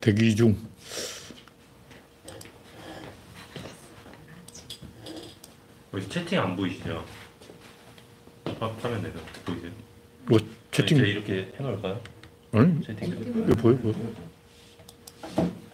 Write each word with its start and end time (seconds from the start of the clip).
대기 0.00 0.34
중. 0.34 0.56
왜 5.92 6.08
채팅 6.08 6.40
안 6.40 6.56
보이시죠? 6.56 7.04
화, 8.58 8.66
화면 8.80 9.02
내가 9.02 9.20
보이세요? 9.44 9.70
뭐 10.26 10.38
채팅 10.70 10.98
이렇게 10.98 11.52
해놓을까요? 11.58 12.00
아니 12.52 12.84
채팅 12.84 13.08
이거 13.08 13.54
보여 13.56 13.76
보여. 13.76 13.94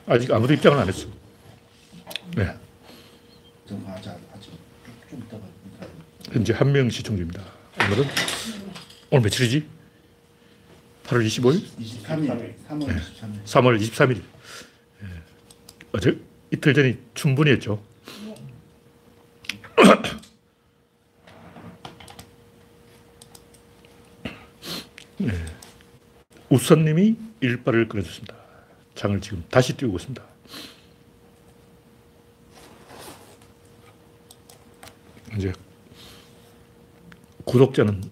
아직 0.07 0.31
아무도 0.33 0.55
입장을 0.55 0.79
안 0.79 0.89
했어. 0.89 1.07
네, 2.37 2.55
좀 3.69 3.85
아직 3.89 4.09
아직 4.35 4.51
좀 5.11 5.23
이따가 5.25 5.43
현재 6.33 6.53
한 6.53 6.73
명 6.73 6.89
시청 6.91 7.17
중입니다. 7.17 7.43
오늘은 7.85 8.05
오늘 9.11 9.23
며칠이지? 9.25 9.76
8월 11.07 11.25
25일, 11.25 11.63
23일 11.79 12.55
3월 12.67 12.99
23일 12.99 13.45
3월 13.45 13.79
23일. 13.81 14.17
예. 14.17 14.23
어제 15.93 16.19
이틀 16.51 16.75
전이 16.75 16.99
충분히 17.15 17.53
했죠. 17.53 17.81
네. 25.19 25.33
우선님이 26.51 27.17
일발을 27.41 27.89
끊어줬습니다. 27.89 28.35
장을 28.97 29.21
지금 29.21 29.45
다시 29.51 29.77
띄우고 29.77 29.99
있습니다. 29.99 30.25
이제 35.37 35.53
구독자는 37.45 38.03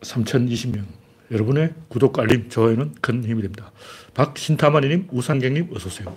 3020명. 0.00 1.03
여러분의 1.30 1.74
구독, 1.88 2.18
알림, 2.18 2.48
좋아요는 2.50 2.96
큰 3.00 3.24
힘이 3.24 3.42
됩니다. 3.42 3.72
박신타마니님, 4.14 5.08
우상경님, 5.10 5.70
어서오세요. 5.74 6.14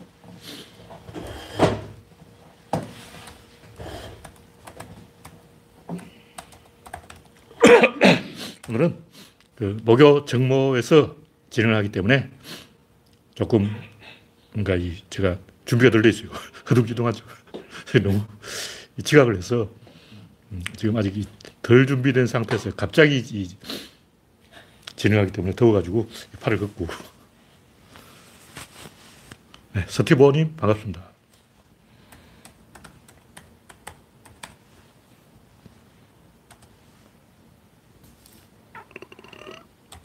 오늘은 8.69 8.97
그 9.55 9.77
목요 9.83 10.25
정모에서 10.25 11.15
진행을 11.49 11.75
하기 11.77 11.89
때문에 11.89 12.29
조금 13.33 13.69
뭔가 14.53 14.75
이 14.75 14.97
제가 15.09 15.37
준비가 15.65 15.89
덜돼 15.89 16.09
있어요. 16.09 16.29
허둥지둥하죠. 16.69 17.23
너무 18.03 18.25
지각을 19.03 19.37
해서 19.37 19.69
음, 20.51 20.61
지금 20.75 20.97
아직 20.97 21.13
덜 21.61 21.87
준비된 21.87 22.27
상태에서 22.27 22.71
갑자기 22.75 23.19
이 23.19 23.47
진행하기 24.97 25.31
때문에 25.31 25.55
더워가지고 25.55 26.09
팔을 26.41 26.59
걷고. 26.59 26.87
네, 29.73 29.85
서티보님 29.87 30.57
반갑습니다. 30.57 31.07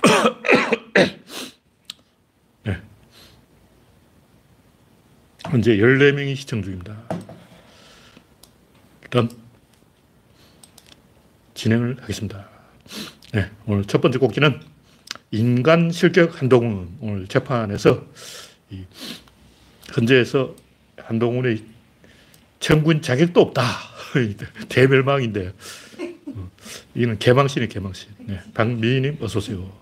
네. 2.64 2.80
현재 5.46 5.76
14명이 5.78 6.36
시청 6.36 6.62
중입니다. 6.62 6.96
일단 9.04 9.30
진행을 11.54 11.96
하겠습니다. 12.02 12.46
네, 13.32 13.50
오늘 13.66 13.86
첫 13.86 14.02
번째 14.02 14.18
곡지는 14.18 14.71
인간 15.32 15.90
실격 15.90 16.40
한동훈 16.40 16.94
오늘 17.00 17.26
재판에서 17.26 18.04
이 18.70 18.84
헌재에서 19.96 20.54
한동훈의 20.98 21.64
청구인 22.60 23.00
자격도 23.00 23.40
없다. 23.40 23.62
대멸망인데 24.68 25.52
어, 26.26 26.50
이는 26.94 27.18
개망신이 27.18 27.68
개망신. 27.68 28.10
네, 28.18 28.40
박미희님 28.52 29.18
어서 29.22 29.38
오세요. 29.38 29.72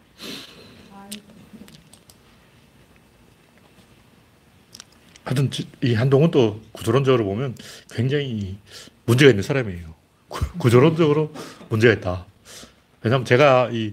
하여튼 5.25 5.51
이 5.83 5.95
한동훈도 5.95 6.61
구조론적으로 6.73 7.25
보면 7.25 7.57
굉장히 7.91 8.57
문제가 9.05 9.31
있는 9.31 9.43
사람이에요. 9.43 9.95
구조론적으로 10.29 11.33
문제가 11.69 11.95
있다. 11.95 12.27
왜냐하면 13.03 13.25
제가 13.25 13.71
이 13.73 13.93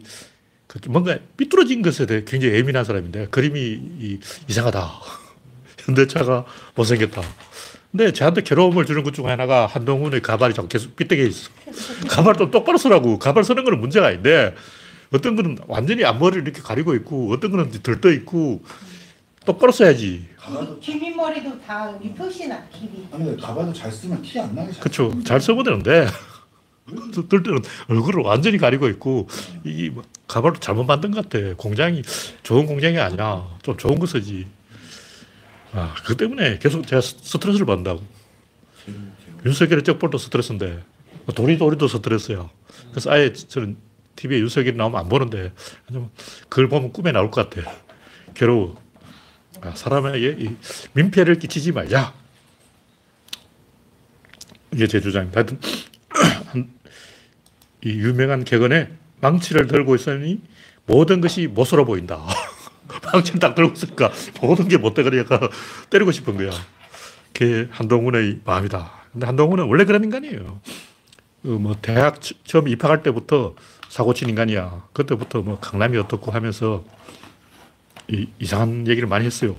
뭔가 0.87 1.17
삐뚤어진 1.37 1.81
것에 1.81 2.05
대해 2.05 2.23
굉장히 2.25 2.55
예민한 2.55 2.83
사람인데 2.83 3.27
그림이 3.27 3.59
이, 3.99 4.19
이상하다. 4.47 4.91
현대차가 5.85 6.45
못생겼다. 6.75 7.21
근데 7.91 8.11
저한테 8.11 8.41
괴로움을 8.43 8.85
주는 8.85 9.01
것 9.03 9.11
중 9.11 9.27
하나가 9.27 9.65
한동훈의 9.65 10.21
가발이 10.21 10.53
자꾸 10.53 10.67
계속 10.67 10.95
삐뚤게 10.95 11.25
있어. 11.25 11.49
가발 12.09 12.35
좀 12.35 12.51
똑바로 12.51 12.77
쓰라고. 12.77 13.17
가발 13.17 13.43
쓰는 13.43 13.63
거는 13.63 13.79
문제가 13.79 14.07
아닌데 14.07 14.53
어떤 15.13 15.35
거는 15.37 15.57
완전히 15.67 16.03
앞머리를 16.03 16.43
이렇게 16.43 16.61
가리고 16.61 16.93
있고 16.95 17.31
어떤 17.31 17.51
거는 17.51 17.71
들떠 17.81 18.11
있고 18.11 18.61
똑바로 19.45 19.71
써야지. 19.71 20.27
기미 20.81 21.11
머리도 21.11 21.59
다 21.61 21.97
표시나 22.17 22.61
길이. 22.69 23.07
아니 23.13 23.37
가발도 23.37 23.71
잘 23.73 23.89
쓰면 23.91 24.21
티 24.21 24.37
안 24.39 24.53
나게 24.53 24.71
잘 24.73 24.81
그렇죠. 24.81 25.23
잘 25.23 25.39
써면 25.39 25.63
되는데 25.63 26.07
들 27.29 27.43
때는 27.43 27.61
얼굴을 27.89 28.23
완전히 28.23 28.57
가리고 28.57 28.87
있고 28.89 29.27
이뭐 29.65 30.03
가발도 30.27 30.59
잘못 30.59 30.83
만든 30.85 31.11
것 31.11 31.27
같아. 31.29 31.53
공장이 31.55 32.01
좋은 32.43 32.65
공장이 32.65 32.97
아니야. 32.97 33.47
좀 33.63 33.77
좋은 33.77 33.99
거 33.99 34.05
쓰지. 34.05 34.47
아, 35.73 35.93
그 36.05 36.15
때문에 36.15 36.59
계속 36.59 36.87
제가 36.87 37.01
스- 37.01 37.17
스트레스를 37.21 37.65
받는다고. 37.65 38.01
윤석열의 39.45 39.83
쩍볼도 39.83 40.17
스트레스인데 40.17 40.83
도리도리도 41.35 41.87
스트레스야. 41.87 42.49
그래서 42.91 43.11
아예 43.11 43.33
저는 43.33 43.77
TV에 44.15 44.39
윤석열이 44.39 44.77
나오면 44.77 44.99
안 44.99 45.09
보는데 45.09 45.51
그걸 46.49 46.69
보면 46.69 46.93
꿈에 46.93 47.11
나올 47.11 47.29
것 47.29 47.49
같아. 47.49 47.69
괴로워. 48.33 48.81
아, 49.61 49.71
사람에게 49.75 50.37
이 50.39 50.55
민폐를 50.93 51.37
끼치지 51.39 51.71
말자. 51.73 52.13
이게 54.73 54.87
제 54.87 54.99
주장입니다. 55.01 55.39
하여튼 55.39 55.59
한- 55.61 55.86
이 57.83 57.89
유명한 57.89 58.43
객언에 58.43 58.89
망치를 59.21 59.67
들고 59.67 59.95
있으니 59.95 60.41
모든 60.85 61.21
것이 61.21 61.47
못으로 61.47 61.85
보인다. 61.85 62.25
망치를 63.13 63.39
딱 63.39 63.55
들고 63.55 63.73
있으니까 63.73 64.11
모든 64.41 64.67
게 64.67 64.77
못되거리니까 64.77 65.49
때리고 65.89 66.11
싶은 66.11 66.37
거야. 66.37 66.51
그게 67.33 67.67
한동훈의 67.71 68.39
마음이다. 68.45 68.91
근데 69.11 69.25
한동훈은 69.25 69.65
원래 69.65 69.85
그런 69.85 70.03
인간이에요. 70.03 70.59
그뭐 71.43 71.75
대학 71.81 72.21
처- 72.21 72.35
처음 72.43 72.67
입학할 72.67 73.03
때부터 73.03 73.55
사고 73.89 74.13
친 74.13 74.29
인간이야. 74.29 74.87
그때부터 74.93 75.41
뭐 75.41 75.59
강남이 75.59 75.97
어떻고 75.97 76.31
하면서 76.31 76.83
이, 78.09 78.27
이상한 78.39 78.87
얘기를 78.87 79.07
많이 79.07 79.25
했어요. 79.25 79.55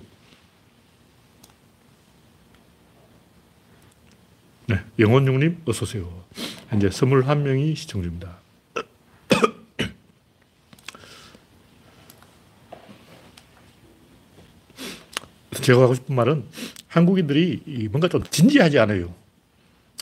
네, 4.67 4.81
영원중님 4.99 5.63
어서 5.67 5.85
오세요. 5.85 6.25
현재 6.69 6.89
21명이 6.89 7.77
시청 7.77 8.03
중입니다. 8.03 8.37
제가 15.63 15.83
하고 15.83 15.95
싶은 15.95 16.15
말은 16.15 16.45
한국인들이 16.89 17.63
이 17.67 17.89
뭔가 17.89 18.09
좀 18.09 18.23
진지하지 18.23 18.79
않아요. 18.79 19.15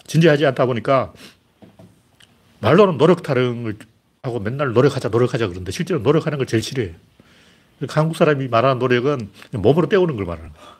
진지하지 0.06 0.47
않다 0.47 0.66
보니까 0.66 1.12
말로는 2.60 2.98
노력 2.98 3.22
타령을 3.22 3.77
하고 4.22 4.41
맨날 4.41 4.72
노력하자 4.72 5.09
노력하자 5.09 5.47
그러는데 5.47 5.72
실제로 5.72 6.01
노력하는 6.01 6.39
걸 6.39 6.47
제일 6.47 6.62
싫어해요. 6.62 6.95
그러니까 7.78 8.01
한국 8.01 8.16
사람이 8.16 8.48
말하는 8.48 8.78
노력은 8.78 9.30
몸으로 9.53 9.89
때우는 9.89 10.16
걸 10.16 10.24
말하는 10.24 10.53
거예요. 10.53 10.76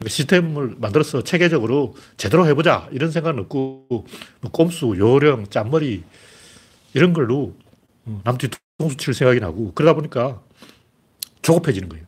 그러니까 0.00 0.08
시스템을 0.08 0.76
만들어서 0.78 1.22
체계적으로 1.22 1.94
제대로 2.16 2.46
해보자 2.46 2.88
이런 2.90 3.10
생각은 3.10 3.38
없고 3.40 4.06
뭐 4.40 4.50
꼼수, 4.50 4.94
요령, 4.98 5.48
짠머리 5.48 6.02
이런 6.94 7.12
걸로 7.12 7.54
남 8.24 8.38
뒤통수 8.38 8.96
칠 8.96 9.12
생각이 9.12 9.40
나고 9.40 9.72
그러다 9.74 9.94
보니까 9.94 10.40
조급해지는 11.42 11.90
거예요. 11.90 12.06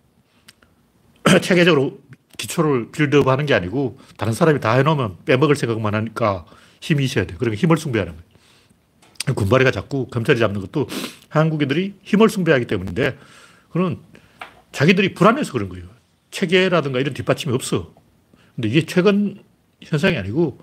체계적으로 1.43 2.00
기초를 2.39 2.91
빌드업 2.93 3.29
하는 3.29 3.44
게 3.44 3.53
아니고 3.53 3.99
다른 4.17 4.33
사람이 4.33 4.61
다 4.61 4.73
해놓으면 4.73 5.19
빼먹을 5.27 5.55
생각만 5.55 5.94
하니까 5.94 6.47
힘이 6.81 7.05
있어야 7.05 7.27
돼. 7.27 7.35
그러면 7.39 7.59
힘을 7.59 7.77
숭배하는 7.77 8.15
거예요. 8.15 9.35
군바리가 9.37 9.71
자꾸 9.71 10.06
검찰이 10.09 10.39
잡는 10.39 10.62
것도 10.62 10.89
한국인들이 11.29 11.94
힘을 12.03 12.31
숭배하기 12.31 12.67
때문인데 12.67 13.19
그는 13.71 13.99
자기들이 14.73 15.12
불안해서 15.12 15.53
그런 15.53 15.69
거예요. 15.69 15.85
체계라든가 16.32 16.99
이런 16.99 17.14
뒷받침이 17.14 17.55
없어. 17.55 17.94
근데 18.56 18.69
이게 18.69 18.84
최근 18.84 19.40
현상이 19.81 20.17
아니고 20.17 20.58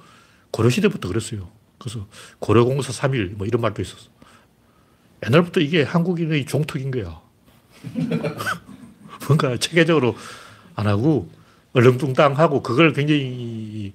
고려시대부터 0.51 1.07
그랬어요. 1.07 1.49
그래서 1.77 2.05
고려공사 2.39 2.91
3일 2.91 3.35
뭐 3.37 3.47
이런 3.47 3.61
말도 3.61 3.81
있었어. 3.81 4.09
옛날부터 5.25 5.61
이게 5.61 5.83
한국인의 5.83 6.45
종특인 6.45 6.91
거야. 6.91 7.21
뭔가 9.27 9.55
체계적으로 9.57 10.15
안 10.75 10.87
하고 10.87 11.29
얼렁뚱땅하고 11.73 12.61
그걸 12.63 12.93
굉장히 12.93 13.93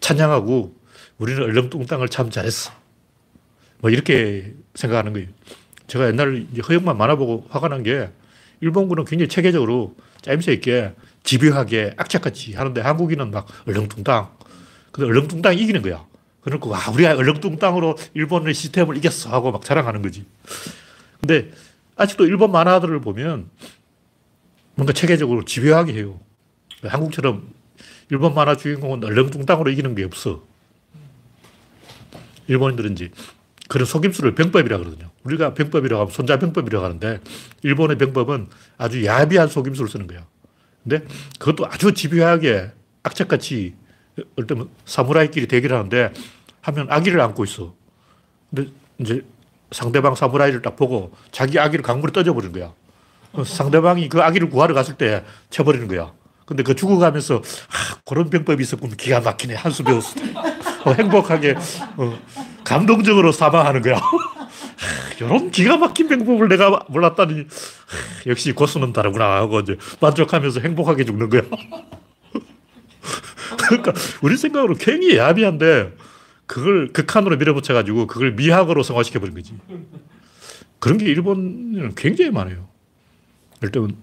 찬양하고 0.00 0.74
우리는 1.18 1.42
얼렁뚱땅을 1.42 2.08
참 2.08 2.30
잘했어. 2.30 2.72
뭐 3.78 3.90
이렇게 3.90 4.54
생각하는 4.74 5.12
거예요. 5.12 5.28
제가 5.86 6.06
옛날 6.08 6.46
허영만 6.68 6.96
만화보고 6.96 7.46
화가 7.50 7.68
난 7.68 7.82
게 7.82 8.10
일본군은 8.60 9.04
굉장히 9.04 9.28
체계적으로 9.28 9.94
짜임새 10.22 10.52
있게 10.54 10.94
집요하게 11.22 11.94
악착같이 11.96 12.54
하는데 12.54 12.80
한국인은 12.80 13.30
막 13.30 13.46
얼렁뚱땅. 13.66 14.30
근데 14.92 15.08
얼렁뚱땅 15.08 15.58
이기는 15.58 15.82
거야. 15.82 16.06
그러고 16.40 16.70
와 16.70 16.80
우리가 16.92 17.16
얼렁뚱땅으로 17.16 17.96
일본의 18.14 18.54
시스템을 18.54 18.96
이겼어 18.96 19.30
하고 19.30 19.52
막 19.52 19.64
자랑하는 19.64 20.02
거지. 20.02 20.24
근데 21.20 21.50
아직도 21.96 22.26
일본 22.26 22.52
만화들을 22.52 23.00
보면 23.00 23.50
뭔가 24.74 24.92
체계적으로 24.92 25.44
집요하게 25.44 25.94
해요. 25.94 26.20
한국처럼 26.82 27.52
일본 28.10 28.34
만화 28.34 28.56
주인공은 28.56 29.04
얼렁뚱땅으로 29.04 29.70
이기는 29.70 29.94
게 29.94 30.04
없어. 30.04 30.44
일본인들은 32.46 32.92
이제 32.92 33.10
그런 33.68 33.86
속임수를 33.86 34.34
병법이라고 34.34 34.82
그러거든요. 34.82 35.10
우리가 35.24 35.54
병법이라고 35.54 36.00
하면 36.00 36.12
손자병법이라고 36.12 36.84
하는데 36.84 37.20
일본의 37.62 37.98
병법은 37.98 38.48
아주 38.78 39.04
야비한 39.04 39.48
속임수를 39.48 39.88
쓰는 39.90 40.06
거야. 40.06 40.26
근데 40.82 41.04
그것도 41.38 41.66
아주 41.66 41.92
집요하게 41.92 42.70
악착같이 43.02 43.74
때면 44.48 44.68
사무라이끼리 44.86 45.46
대결하는데 45.46 46.12
하면 46.62 46.86
아기를 46.90 47.20
안고 47.20 47.44
있어. 47.44 47.74
근데 48.50 48.70
이제 48.98 49.22
상대방 49.70 50.14
사무라이를 50.14 50.62
딱 50.62 50.76
보고 50.76 51.12
자기 51.30 51.58
아기를 51.58 51.82
강물에 51.82 52.12
떠져버리는 52.12 52.52
거야. 52.58 52.72
그럼 53.32 53.44
상대방이 53.44 54.08
그 54.08 54.22
아기를 54.22 54.48
구하러 54.48 54.74
갔을 54.74 54.96
때 54.96 55.24
쳐버리는 55.50 55.86
거야. 55.88 56.12
근데 56.46 56.62
그 56.62 56.74
죽어가면서 56.74 57.36
아, 57.36 58.00
그런 58.06 58.30
병법이 58.30 58.62
있었구나. 58.62 58.96
기가 58.96 59.20
막히네. 59.20 59.54
한수 59.54 59.84
배웠어. 59.84 60.14
어, 60.86 60.92
행복하게 60.92 61.54
어, 61.98 62.18
감동적으로 62.68 63.32
사망하는 63.32 63.80
거야. 63.80 63.98
이런 65.18 65.50
기가 65.50 65.78
막힌 65.78 66.08
방법을 66.08 66.48
내가 66.48 66.84
몰랐다니 66.88 67.40
하, 67.40 67.46
역시 68.26 68.52
고수는 68.52 68.92
다르구나 68.92 69.36
하고 69.36 69.60
이제 69.60 69.76
만족하면서 70.00 70.60
행복하게 70.60 71.04
죽는 71.04 71.30
거야. 71.30 71.42
그러니까 73.58 73.92
우리 74.22 74.36
생각으로 74.36 74.74
굉장히 74.74 75.16
야비한데 75.16 75.96
그걸 76.46 76.92
극한으로 76.92 77.38
밀어붙여 77.38 77.72
가지고 77.72 78.06
그걸 78.06 78.32
미학으로 78.32 78.82
성화시켜 78.82 79.18
버린 79.18 79.34
거지. 79.34 79.54
그런 80.78 80.98
게 80.98 81.06
일본에는 81.06 81.94
굉장히 81.94 82.30
많아요. 82.30 82.68
일단 83.62 83.96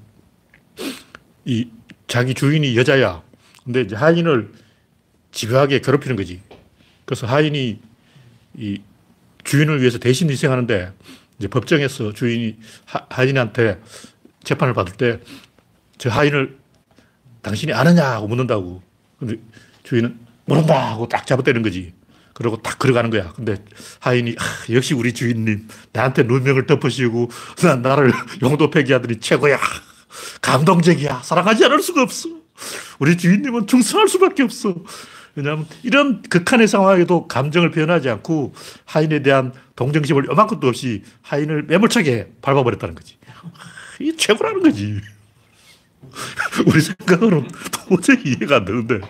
이 1.45 1.69
자기 2.07 2.33
주인이 2.33 2.75
여자야. 2.75 3.21
근데 3.63 3.81
이제 3.81 3.95
하인을 3.95 4.51
집요하게 5.31 5.81
괴롭히는 5.81 6.15
거지. 6.15 6.41
그래서 7.05 7.27
하인이 7.27 7.79
이 8.57 8.81
주인을 9.43 9.79
위해서 9.81 9.97
대신 9.99 10.29
희생하는데 10.29 10.91
이제 11.37 11.47
법정에서 11.47 12.13
주인이 12.13 12.57
하, 12.85 13.05
하인한테 13.09 13.79
재판을 14.43 14.73
받을 14.73 14.93
때 14.93 15.19
저 15.97 16.09
하인을 16.09 16.57
당신이 17.41 17.73
아느냐고 17.73 18.27
묻는다고. 18.27 18.81
근데 19.19 19.37
주인은 19.83 20.19
모른다 20.45 20.91
하고 20.91 21.07
딱 21.07 21.25
잡아떼는 21.25 21.61
거지. 21.61 21.93
그러고 22.33 22.61
딱 22.61 22.77
걸어가는 22.79 23.09
거야. 23.11 23.31
근데 23.33 23.55
하인이 23.99 24.35
아, 24.37 24.73
역시 24.73 24.93
우리 24.93 25.13
주인님 25.13 25.67
나한테 25.93 26.23
누명을 26.23 26.65
덮으시고 26.65 27.29
나, 27.63 27.75
나를 27.75 28.11
용도 28.41 28.69
폐기하더니 28.69 29.19
최고야. 29.19 29.57
감동적이야. 30.41 31.21
사랑하지 31.23 31.65
않을 31.65 31.81
수가 31.81 32.01
없어. 32.01 32.29
우리 32.99 33.17
주인님은 33.17 33.67
충성할 33.67 34.07
수밖에 34.07 34.43
없어. 34.43 34.75
왜냐하면 35.35 35.67
이런 35.83 36.21
극한의 36.23 36.67
상황에도 36.67 37.27
감정을 37.27 37.71
표현하지 37.71 38.09
않고 38.09 38.53
하인에 38.85 39.21
대한 39.21 39.53
동정심을 39.75 40.27
요만큼도 40.27 40.67
없이 40.67 41.03
하인을 41.21 41.63
매몰차게 41.63 42.31
밟아버렸다는 42.41 42.95
거지. 42.95 43.17
이 43.99 44.15
최고라는 44.15 44.63
거지. 44.63 45.01
우리 46.65 46.81
생각으로는 46.81 47.47
도저히 47.71 48.21
이해가 48.25 48.57
안 48.57 48.65
되는데. 48.65 49.01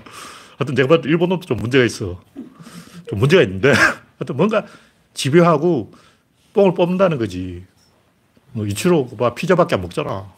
하여튼 0.57 0.75
제가 0.75 0.87
봤을 0.87 1.01
때 1.03 1.09
일본도 1.09 1.41
좀 1.41 1.57
문제가 1.57 1.85
있어. 1.85 2.21
좀 3.07 3.19
문제가 3.19 3.43
있는데. 3.43 3.73
하여튼 4.17 4.35
뭔가 4.35 4.65
집요하고 5.13 5.93
뽕을 6.53 6.73
뽑는다는 6.73 7.17
거지. 7.17 7.65
뭐 8.51 8.65
이치로 8.65 9.07
봐 9.09 9.35
피자밖에 9.35 9.75
안 9.75 9.81
먹잖아. 9.81 10.31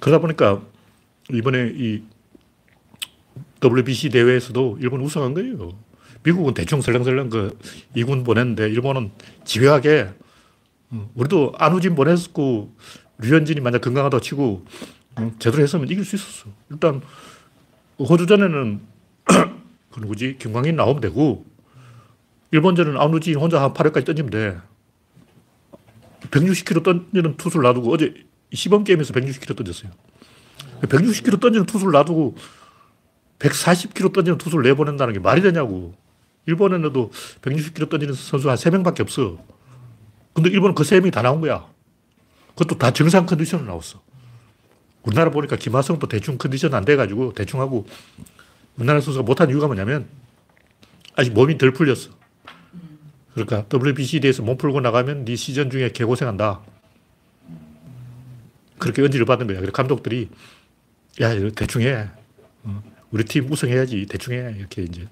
그러다 0.00 0.20
보니까 0.20 0.62
이번에 1.32 1.72
이 1.74 2.02
WBC 3.60 4.10
대회에서도 4.10 4.78
일본 4.80 5.00
우승한 5.00 5.34
거예요. 5.34 5.72
미국은 6.22 6.54
대충 6.54 6.80
설렁설렁 6.80 7.30
그 7.30 7.58
이군 7.94 8.24
보냈는데 8.24 8.68
일본은 8.68 9.10
집요하게 9.44 10.08
어, 10.90 11.10
우리도 11.14 11.54
안우진 11.56 11.94
보냈고 11.94 12.74
류현진이 13.18 13.60
만약 13.60 13.80
건강하다 13.80 14.20
치고 14.20 14.64
어, 15.16 15.32
제대로 15.38 15.62
했으면 15.62 15.88
이길 15.88 16.04
수 16.04 16.16
있었어. 16.16 16.48
일단 16.70 17.00
호주전에는 17.98 18.80
그 19.90 20.00
누구지 20.00 20.36
김광인 20.38 20.76
나오면 20.76 21.00
되고 21.00 21.46
일본전은 22.50 22.98
안우진 22.98 23.36
혼자 23.36 23.62
한 23.62 23.72
8회까지 23.72 24.04
던지면 24.06 24.30
돼. 24.30 24.58
160km 26.30 26.82
던지는 26.82 27.36
투수를 27.36 27.64
놔두고 27.64 27.92
어제 27.92 28.14
시범 28.52 28.84
게임에서 28.84 29.12
160km 29.12 29.56
던졌어요. 29.56 29.92
160km 30.82 31.40
던지는 31.40 31.66
투수를 31.66 31.92
놔두고 31.92 32.36
140km 33.38 34.12
던지는 34.12 34.38
투수를 34.38 34.64
내보낸다는 34.64 35.14
게 35.14 35.20
말이 35.20 35.42
되냐고. 35.42 35.94
일본에도 36.46 37.10
160km 37.42 37.90
던지는 37.90 38.14
선수 38.14 38.48
한 38.48 38.56
3명밖에 38.56 39.00
없어. 39.00 39.38
근데 40.32 40.50
일본은 40.50 40.74
그 40.74 40.82
3명이 40.82 41.12
다 41.12 41.22
나온 41.22 41.40
거야. 41.40 41.66
그것도 42.50 42.78
다 42.78 42.90
정상 42.90 43.26
컨디션으로 43.26 43.66
나왔어. 43.66 44.00
우리나라 45.02 45.30
보니까 45.30 45.56
김하성도 45.56 46.08
대충 46.08 46.36
컨디션 46.38 46.74
안 46.74 46.84
돼가지고 46.84 47.32
대충 47.32 47.60
하고 47.60 47.86
우리나라 48.76 49.00
선수가 49.00 49.24
못한 49.24 49.48
이유가 49.50 49.66
뭐냐면 49.66 50.08
아직 51.14 51.32
몸이 51.32 51.58
덜 51.58 51.72
풀렸어. 51.72 52.10
그러니까 53.34 53.64
WBC에서 53.72 54.42
몸 54.42 54.56
풀고 54.56 54.80
나가면 54.80 55.24
네 55.24 55.36
시즌 55.36 55.70
중에 55.70 55.92
개고생한다. 55.92 56.60
그렇게 58.78 59.02
언지를 59.02 59.26
받은 59.26 59.46
거야. 59.46 59.58
그래서 59.58 59.72
감독들이 59.72 60.28
야, 61.20 61.30
대충 61.54 61.82
해. 61.82 62.08
어, 63.06 63.10
우리 63.10 63.24
팀 63.24 63.50
우승해야지. 63.50 64.06
대충 64.06 64.34
해. 64.34 64.54
이렇게 64.58 64.82
이제. 64.82 65.06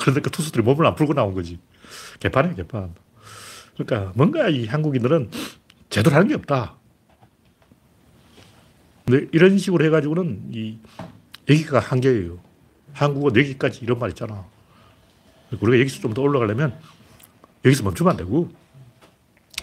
그런데 0.00 0.20
그 0.22 0.30
투수들이 0.30 0.62
몸을 0.62 0.86
안 0.86 0.94
풀고 0.94 1.14
나온 1.14 1.34
거지. 1.34 1.58
개판이야, 2.20 2.54
개판. 2.54 2.94
그러니까 3.76 4.12
뭔가 4.16 4.48
이 4.48 4.66
한국인들은 4.66 5.30
제대로 5.90 6.14
하는 6.16 6.28
게 6.28 6.34
없다. 6.34 6.76
근데 9.04 9.28
이런 9.32 9.56
식으로 9.58 9.84
해가지고는 9.84 10.48
이 10.52 10.78
여기가 11.48 11.78
한계예요. 11.78 12.38
한국은 12.92 13.36
여기까지 13.36 13.80
이런 13.84 13.98
말 13.98 14.10
있잖아. 14.10 14.44
우리가 15.60 15.78
여기서 15.80 16.00
좀 16.00 16.14
더 16.14 16.22
올라가려면 16.22 16.76
여기서 17.64 17.84
멈추면 17.84 18.10
안 18.12 18.16
되고 18.16 18.50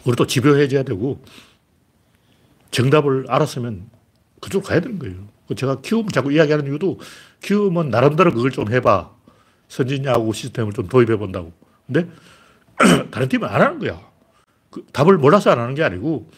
우리도 0.06 0.28
집요해져야 0.28 0.84
되고 0.84 1.22
정답을 2.72 3.26
알았으면 3.30 3.90
그쪽으로 4.40 4.68
가야 4.68 4.80
되는 4.80 4.98
거예요. 5.00 5.28
제가 5.56 5.82
키움 5.82 6.08
자꾸 6.10 6.32
이야기하는 6.32 6.68
이유도 6.68 7.00
키움은 7.42 7.90
나름대로 7.90 8.32
그걸 8.32 8.52
좀 8.52 8.72
해봐. 8.72 9.12
선진 9.68 10.06
야구 10.06 10.34
시스템을 10.34 10.74
좀 10.74 10.88
도입해 10.88 11.18
본다고. 11.18 11.52
근데 11.86 12.08
다른 13.12 13.28
팀은 13.28 13.48
안 13.48 13.62
하는 13.62 13.80
거야. 13.80 14.02
그 14.70 14.86
답을 14.92 15.18
몰라서 15.18 15.52
안 15.52 15.60
하는 15.60 15.76
게 15.76 15.84
아니고 15.84 16.30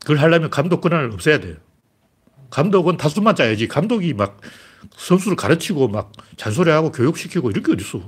그걸 0.00 0.18
하려면 0.18 0.50
감독 0.50 0.80
권한을 0.80 1.12
없애야 1.12 1.40
돼요. 1.40 1.56
감독은 2.50 2.96
다수만 2.96 3.34
짜야지. 3.34 3.68
감독이 3.68 4.14
막 4.14 4.40
선수를 4.96 5.36
가르치고 5.36 5.88
막 5.88 6.12
잔소리하고 6.36 6.92
교육시키고 6.92 7.50
이런 7.50 7.62
게 7.64 7.72
어딨어. 7.72 8.02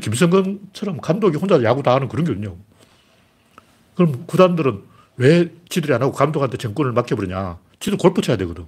김성근처럼 0.00 1.00
감독이 1.00 1.36
혼자 1.36 1.60
야구 1.62 1.82
다 1.82 1.94
하는 1.94 2.08
그런 2.08 2.24
게 2.24 2.32
없냐고. 2.32 2.58
그럼 3.94 4.24
구단들은 4.26 4.82
왜 5.16 5.52
지들이 5.68 5.92
안 5.92 6.02
하고 6.02 6.12
감독한테 6.12 6.56
정권을 6.58 6.92
맡겨버리냐. 6.92 7.58
지들 7.80 7.98
골프 7.98 8.22
쳐야 8.22 8.36
되거든. 8.36 8.66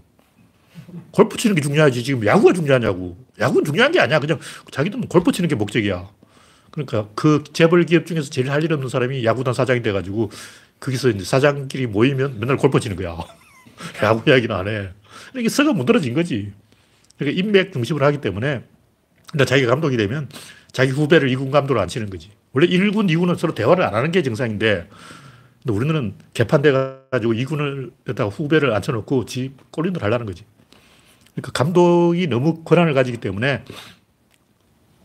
골프 1.10 1.36
치는 1.36 1.54
게 1.56 1.62
중요하지. 1.62 2.02
지금 2.04 2.24
야구가 2.24 2.52
중요하냐고. 2.52 3.16
야구는 3.40 3.64
중요한 3.64 3.92
게 3.92 4.00
아니야. 4.00 4.18
그냥 4.20 4.38
자기들은 4.70 5.08
골프 5.08 5.32
치는 5.32 5.48
게 5.48 5.54
목적이야. 5.54 6.08
그러니까 6.70 7.08
그 7.14 7.44
재벌 7.52 7.84
기업 7.84 8.06
중에서 8.06 8.30
제일 8.30 8.50
할 8.50 8.62
일 8.64 8.72
없는 8.72 8.88
사람이 8.88 9.24
야구단 9.24 9.52
사장이 9.54 9.82
돼가지고 9.82 10.30
거기서 10.80 11.10
이제 11.10 11.24
사장끼리 11.24 11.86
모이면 11.86 12.40
맨날 12.40 12.56
골프 12.56 12.80
치는 12.80 12.96
거야. 12.96 13.16
야구 14.02 14.28
이야기는 14.30 14.54
안 14.54 14.68
해. 14.68 14.88
이게 15.36 15.48
서가 15.48 15.72
무너진 15.72 16.14
거지. 16.14 16.52
그러니까 17.18 17.40
인맥 17.40 17.72
중심으로 17.72 18.04
하기 18.06 18.20
때문에 18.20 18.62
근데 19.30 19.44
자기가 19.44 19.68
감독이 19.70 19.96
되면 19.96 20.28
자기 20.72 20.90
후배를 20.90 21.28
2군 21.30 21.50
감독으로 21.50 21.80
안 21.80 21.88
치는 21.88 22.08
거지. 22.10 22.30
원래 22.52 22.66
1군, 22.66 23.08
2군은 23.10 23.36
서로 23.38 23.54
대화를 23.54 23.84
안 23.84 23.94
하는 23.94 24.12
게 24.12 24.22
정상인데 24.22 24.88
근데 25.62 25.72
우리는 25.76 26.14
개판돼가 26.34 27.00
가지고 27.10 27.34
이군을에다가 27.34 28.26
후배를 28.30 28.74
앉혀놓고 28.74 29.26
지 29.26 29.52
꼴린들 29.70 30.02
하려는 30.02 30.26
거지. 30.26 30.44
그러니까 31.34 31.52
감독이 31.52 32.26
너무 32.26 32.62
권한을 32.64 32.94
가지기 32.94 33.18
때문에 33.18 33.64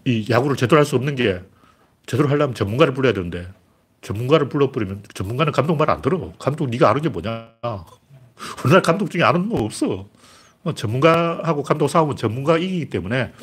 이 0.06 0.26
야구를 0.30 0.56
제대로 0.56 0.78
할 0.80 0.86
수 0.86 0.96
없는 0.96 1.16
게 1.16 1.42
제대로 2.06 2.30
하려면 2.30 2.56
전문가를 2.56 2.94
불러야 2.94 3.14
되는데 3.14 3.48
전문가를 4.02 4.48
불러버리면 4.50 5.04
전문가는 5.14 5.52
감독 5.52 5.76
말 5.78 5.90
안 5.90 6.02
들어. 6.02 6.34
감독 6.40 6.70
네가 6.70 6.90
아는 6.90 7.02
게 7.02 7.10
뭐냐. 7.10 7.50
우리나라 8.64 8.82
감독 8.82 9.10
중에 9.12 9.24
아는 9.24 9.50
거 9.50 9.58
없어. 9.64 10.08
어, 10.64 10.74
전문가하고 10.74 11.64
감독 11.64 11.88
싸우면 11.88 12.16
전문가 12.16 12.58
이기기 12.58 12.90
때문에 12.90 13.34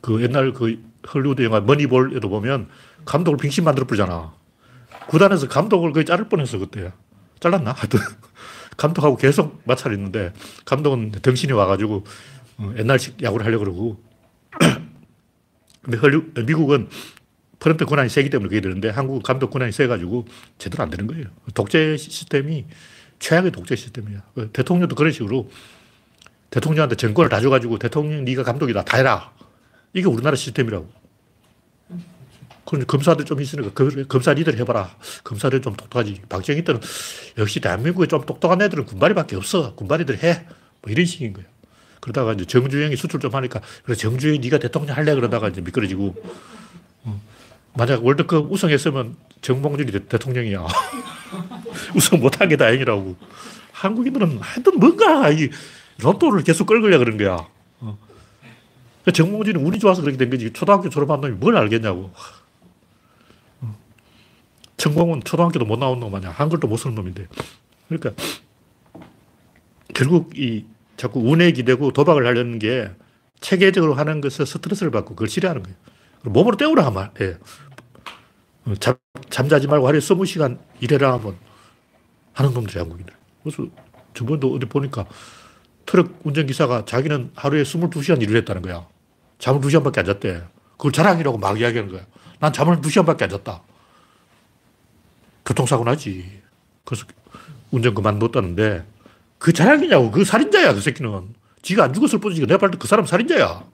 그 0.00 0.22
옛날 0.22 0.52
그 0.52 0.82
헐리우드 1.12 1.42
영화 1.42 1.60
머니볼에도 1.60 2.28
보면 2.28 2.68
감독을 3.04 3.38
빙신 3.38 3.64
만들어 3.64 3.86
버리잖아. 3.86 4.32
구단에서 5.08 5.48
감독을 5.48 5.92
거의 5.92 6.04
자를 6.04 6.28
뻔했어, 6.28 6.58
그때. 6.58 6.92
잘랐나? 7.40 7.72
하여튼. 7.72 8.00
감독하고 8.80 9.16
계속 9.16 9.60
마찰이 9.64 9.94
있는데, 9.94 10.32
감독은 10.64 11.12
덩신이 11.12 11.52
와가지고, 11.52 12.04
어, 12.58 12.74
옛날식 12.78 13.22
야구를 13.22 13.44
하려고 13.44 13.64
그러고. 13.64 14.02
근데 15.82 15.98
헐리, 15.98 16.22
미국은 16.46 16.88
프런트 17.58 17.84
권한이 17.84 18.08
세기 18.08 18.30
때문에 18.30 18.48
그게 18.48 18.62
되는데, 18.62 18.88
한국은 18.88 19.22
감독 19.22 19.50
권한이 19.50 19.72
세가지고 19.72 20.26
제대로 20.56 20.82
안 20.82 20.88
되는 20.88 21.06
거예요. 21.06 21.26
독재 21.52 21.98
시스템이 21.98 22.64
최악의 23.18 23.52
독재 23.52 23.76
시스템이야. 23.76 24.22
그 24.34 24.50
대통령도 24.50 24.96
그런 24.96 25.12
식으로 25.12 25.50
대통령한테 26.48 26.96
정권을 26.96 27.28
다 27.28 27.40
줘가지고 27.40 27.78
대통령 27.78 28.24
네가 28.24 28.44
감독이다 28.44 28.84
다 28.84 28.96
해라. 28.96 29.30
이게 29.92 30.08
우리나라 30.08 30.36
시스템이라고. 30.36 30.99
그럼 32.70 32.86
검사들 32.86 33.24
좀 33.24 33.40
있으니까 33.40 33.70
그- 33.74 34.06
검사 34.06 34.32
니들 34.32 34.56
해봐라. 34.60 34.94
검사들 35.24 35.60
좀 35.60 35.74
똑똑하지. 35.74 36.22
박정희 36.28 36.62
때는 36.62 36.80
역시 37.38 37.58
대한민국에 37.58 38.06
좀 38.06 38.24
똑똑한 38.24 38.62
애들은 38.62 38.84
군발이밖에 38.86 39.34
없어. 39.34 39.74
군발이들 39.74 40.22
해. 40.22 40.46
뭐 40.80 40.92
이런 40.92 41.04
식인 41.04 41.32
거예요. 41.32 41.48
그러다가 41.98 42.32
이제 42.32 42.44
정주영이 42.44 42.94
수출 42.94 43.18
좀 43.18 43.34
하니까 43.34 43.60
그래 43.84 43.96
정주영이 43.96 44.38
네가 44.38 44.58
대통령 44.60 44.96
할래 44.96 45.14
그러다가 45.16 45.48
이제 45.48 45.60
미끄러지고 45.60 46.14
어. 47.02 47.20
만약 47.74 48.04
월드컵 48.04 48.50
우승했으면 48.52 49.16
정봉준이 49.42 49.90
대- 49.90 50.06
대통령이야. 50.06 50.64
우승 51.96 52.20
못한 52.20 52.48
게 52.48 52.56
다행이라고. 52.56 53.16
한국인들은 53.72 54.38
하여튼 54.38 54.78
뭔가 54.78 55.28
이 55.30 55.50
로또를 55.98 56.44
계속 56.44 56.66
끌으려 56.66 56.98
그런 56.98 57.18
거야. 57.18 57.48
어. 57.80 57.98
정몽준이 59.12 59.60
운이 59.60 59.80
좋아서 59.80 60.02
그렇게 60.02 60.16
된 60.16 60.30
거지. 60.30 60.52
초등학교 60.52 60.88
졸업한 60.88 61.20
놈이 61.20 61.32
뭘 61.34 61.56
알겠냐고. 61.56 62.12
어. 64.80 64.82
천공은 64.82 65.22
초등학교도 65.24 65.66
못 65.66 65.78
나온 65.78 66.00
놈 66.00 66.14
아니야. 66.14 66.30
한글도 66.30 66.66
못 66.66 66.78
쓰는 66.78 66.94
놈인데. 66.94 67.26
그러니까 67.88 68.22
결국 69.94 70.38
이 70.38 70.64
자꾸 70.96 71.20
운에 71.20 71.52
기대고 71.52 71.92
도박을 71.92 72.26
하려는 72.26 72.58
게 72.58 72.90
체계적으로 73.40 73.94
하는 73.94 74.20
것에 74.20 74.44
스트레스를 74.44 74.90
받고 74.90 75.10
그걸 75.10 75.28
싫어하는 75.28 75.62
거예요. 75.62 75.76
몸으로 76.24 76.56
때우라 76.56 76.84
하면 76.86 77.10
예. 77.20 77.38
어, 78.66 78.74
잠, 78.78 78.94
잠자지 79.30 79.66
말고 79.66 79.86
하루에 79.86 80.00
20시간 80.00 80.58
일해라 80.80 81.14
하면 81.14 81.36
하는 82.32 82.52
놈들이 82.52 82.78
한국인들. 82.78 83.14
그래서 83.42 83.66
저번도 84.14 84.54
어디 84.54 84.66
보니까 84.66 85.06
트럭 85.86 86.20
운전기사가 86.24 86.84
자기는 86.84 87.32
하루에 87.34 87.62
22시간 87.62 88.22
일을 88.22 88.36
했다는 88.38 88.62
거야. 88.62 88.86
잠을 89.38 89.60
2시간밖에 89.60 89.98
안 89.98 90.04
잤대. 90.04 90.42
그걸 90.72 90.92
자랑이라고 90.92 91.38
막 91.38 91.58
이야기하는 91.58 91.90
거야. 91.90 92.06
난 92.38 92.52
잠을 92.52 92.80
2시간밖에 92.80 93.22
안 93.22 93.30
잤다. 93.30 93.62
교통사고 95.44 95.84
나지. 95.84 96.40
그래서 96.84 97.06
운전 97.70 97.94
그만뒀다는데 97.94 98.84
그 99.38 99.52
자랑이냐고. 99.52 100.10
그 100.10 100.24
살인자야, 100.24 100.74
그 100.74 100.80
새끼는. 100.80 101.34
지가 101.62 101.84
안 101.84 101.92
죽었을 101.94 102.18
뿐이지. 102.20 102.42
내가 102.42 102.58
봤을 102.58 102.72
때 102.72 102.78
그 102.78 102.88
사람 102.88 103.06
살인자야. 103.06 103.64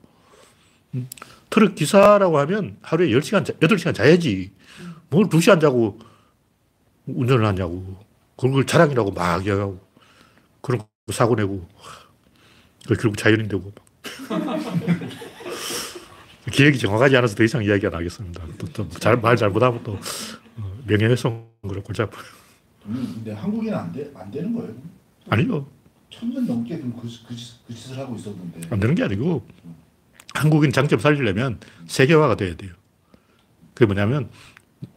음. 0.95 1.09
트럭 1.49 1.75
기사라고 1.75 2.37
하면 2.39 2.77
하루에 2.81 3.09
10시간, 3.09 3.45
자- 3.45 3.53
8시간 3.53 3.93
자야지. 3.95 4.51
뭘 5.09 5.27
2시간 5.29 5.61
자고 5.61 5.97
운전을 7.07 7.45
하냐고. 7.45 7.97
그걸 8.37 8.65
자랑이라고 8.65 9.11
막 9.11 9.45
이야기하고. 9.45 9.79
그런 10.61 10.79
거 10.79 10.87
사고 11.13 11.35
내고. 11.35 11.67
그 12.87 12.95
결국 12.95 13.17
자연인 13.17 13.47
되고. 13.47 13.71
기획이 16.51 16.79
정확하지 16.79 17.17
않아서 17.17 17.35
더 17.35 17.43
이상 17.43 17.63
이야기 17.63 17.85
안 17.87 17.93
하겠습니다. 17.93 18.41
또, 18.57 18.67
또 18.67 18.89
잘, 18.99 19.17
말 19.17 19.35
잘못하면 19.35 19.81
또 19.83 19.93
어, 19.93 19.99
명예훼손으로 20.87 21.83
골치 21.83 22.01
아파요. 22.01 22.23
음, 22.85 23.11
근데 23.15 23.31
한국인은 23.33 23.77
안, 23.77 23.91
돼, 23.91 24.11
안 24.15 24.31
되는 24.31 24.53
거예요. 24.53 24.73
아니요. 25.29 25.67
천년 26.09 26.45
넘게 26.47 26.77
그, 26.79 26.93
그, 27.01 27.07
짓- 27.35 27.65
그 27.67 27.73
짓을 27.73 27.97
하고 27.97 28.15
있었는데. 28.15 28.61
안 28.69 28.79
되는 28.79 28.95
게 28.95 29.03
아니고 29.03 29.45
한국인 30.33 30.71
장점 30.71 30.99
살리려면 30.99 31.59
세계화가 31.87 32.35
돼야 32.35 32.55
돼요. 32.55 32.71
그게 33.73 33.85
뭐냐면 33.85 34.29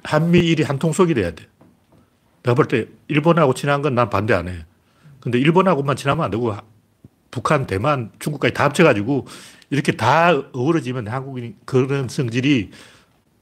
한미일이 0.04 0.62
한 0.62 0.78
통속이 0.78 1.14
돼야 1.14 1.32
돼. 1.32 1.47
내가 2.42 2.54
볼 2.54 2.66
때 2.68 2.87
일본하고 3.09 3.54
친한 3.54 3.82
건 3.82 3.94
난 3.94 4.09
반대 4.09 4.35
안 4.35 4.49
해. 4.49 4.64
근데 5.20 5.38
일본하고만 5.38 5.97
친하면 5.97 6.25
안 6.25 6.30
되고 6.30 6.54
북한, 7.30 7.66
대만, 7.66 8.11
중국까지 8.18 8.54
다 8.54 8.64
합쳐가지고 8.64 9.26
이렇게 9.70 9.92
다 9.92 10.30
어우러지면 10.52 11.09
한국인 11.09 11.56
그런 11.64 12.09
성질이 12.09 12.70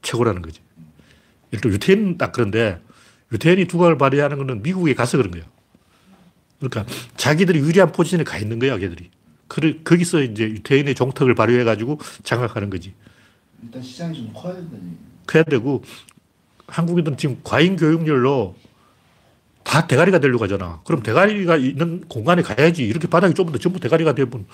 최고라는 0.01 0.41
거지. 0.41 0.59
예를 1.53 1.73
유태인 1.73 2.17
딱 2.17 2.31
그런데 2.31 2.79
유태인이 3.31 3.65
두각을 3.65 3.97
발휘하는 3.97 4.37
거는 4.37 4.61
미국에 4.61 4.93
가서 4.93 5.17
그런 5.17 5.31
거야. 5.31 5.43
그러니까 6.59 6.85
자기들이 7.15 7.59
유리한 7.59 7.91
포지션에 7.91 8.23
가 8.23 8.37
있는 8.37 8.59
거야, 8.59 8.77
걔들이. 8.77 9.09
그, 9.47 9.81
거기서 9.83 10.21
이제 10.21 10.43
유태인의 10.43 10.95
종특을 10.95 11.33
발휘해가지고 11.35 11.99
장악하는 12.23 12.69
거지. 12.69 12.93
일단 13.63 13.81
시장이 13.81 14.15
좀 14.15 14.33
커야 14.33 14.53
된다니. 14.55 14.97
커야 15.25 15.43
되고, 15.43 15.83
한국인들은 16.67 17.17
지금 17.17 17.39
과잉 17.43 17.75
교육열로 17.75 18.55
다 19.63 19.87
대가리가 19.87 20.19
되려고 20.19 20.43
하잖아. 20.43 20.81
그럼 20.83 21.01
대가리가 21.01 21.57
있는 21.57 22.01
공간에 22.07 22.41
가야지. 22.41 22.83
이렇게 22.83 23.07
바닥이 23.07 23.33
좁은데 23.33 23.59
전부 23.59 23.79
대가리가 23.79 24.13
되면 24.13 24.45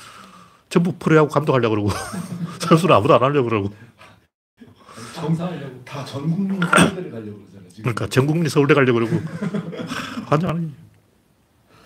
전부 0.70 0.94
프로야구 0.94 1.30
감독하려고 1.30 1.76
그러고, 1.76 1.90
선수는 2.60 2.96
아무도 2.96 3.16
안 3.16 3.22
하려고 3.22 3.50
그러고. 3.50 3.74
정상하려고. 5.16 5.82
다전 5.86 6.30
국민 6.30 6.60
서울대를 6.62 7.12
가려고 7.12 7.38
그러잖아요. 7.40 7.70
지금. 7.70 7.84
그러니까 7.84 8.08
전 8.08 8.26
국민이 8.28 8.50
서울대 8.50 8.74
가려고 8.74 9.00
그러고. 9.00 9.16
하, 9.18 10.26
환장하는. 10.32 10.74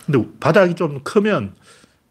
근데 0.06 0.28
바닥이 0.40 0.74
좀 0.74 1.00
크면 1.02 1.54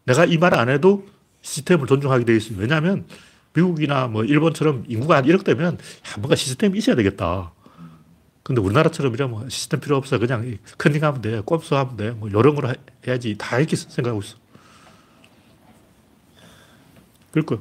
내가 0.04 0.24
이 0.24 0.38
말 0.38 0.54
안 0.54 0.68
해도 0.68 1.06
시스템을 1.42 1.86
존중하게 1.86 2.24
돼 2.24 2.36
있어요. 2.36 2.58
왜냐하면 2.58 3.06
미국이나 3.52 4.06
뭐 4.08 4.24
일본처럼 4.24 4.84
인구가 4.88 5.16
한 5.16 5.24
1억 5.24 5.44
되면 5.44 5.74
야, 5.74 6.16
뭔가 6.18 6.34
시스템이 6.36 6.78
있어야 6.78 6.96
되겠다. 6.96 7.52
근데 8.42 8.60
우리나라처럼 8.62 9.12
이러면 9.14 9.48
시스템 9.50 9.80
필요 9.80 9.96
없어. 9.96 10.18
그냥 10.18 10.56
컨닝하면 10.78 11.20
돼. 11.20 11.40
꼼수 11.44 11.76
하면 11.76 11.96
돼. 11.96 12.10
뭐 12.10 12.28
이런 12.28 12.54
걸 12.54 12.74
해야지. 13.06 13.36
다 13.38 13.58
이렇게 13.58 13.76
생각하고 13.76 14.20
있어. 14.22 14.36
그러니까 17.32 17.58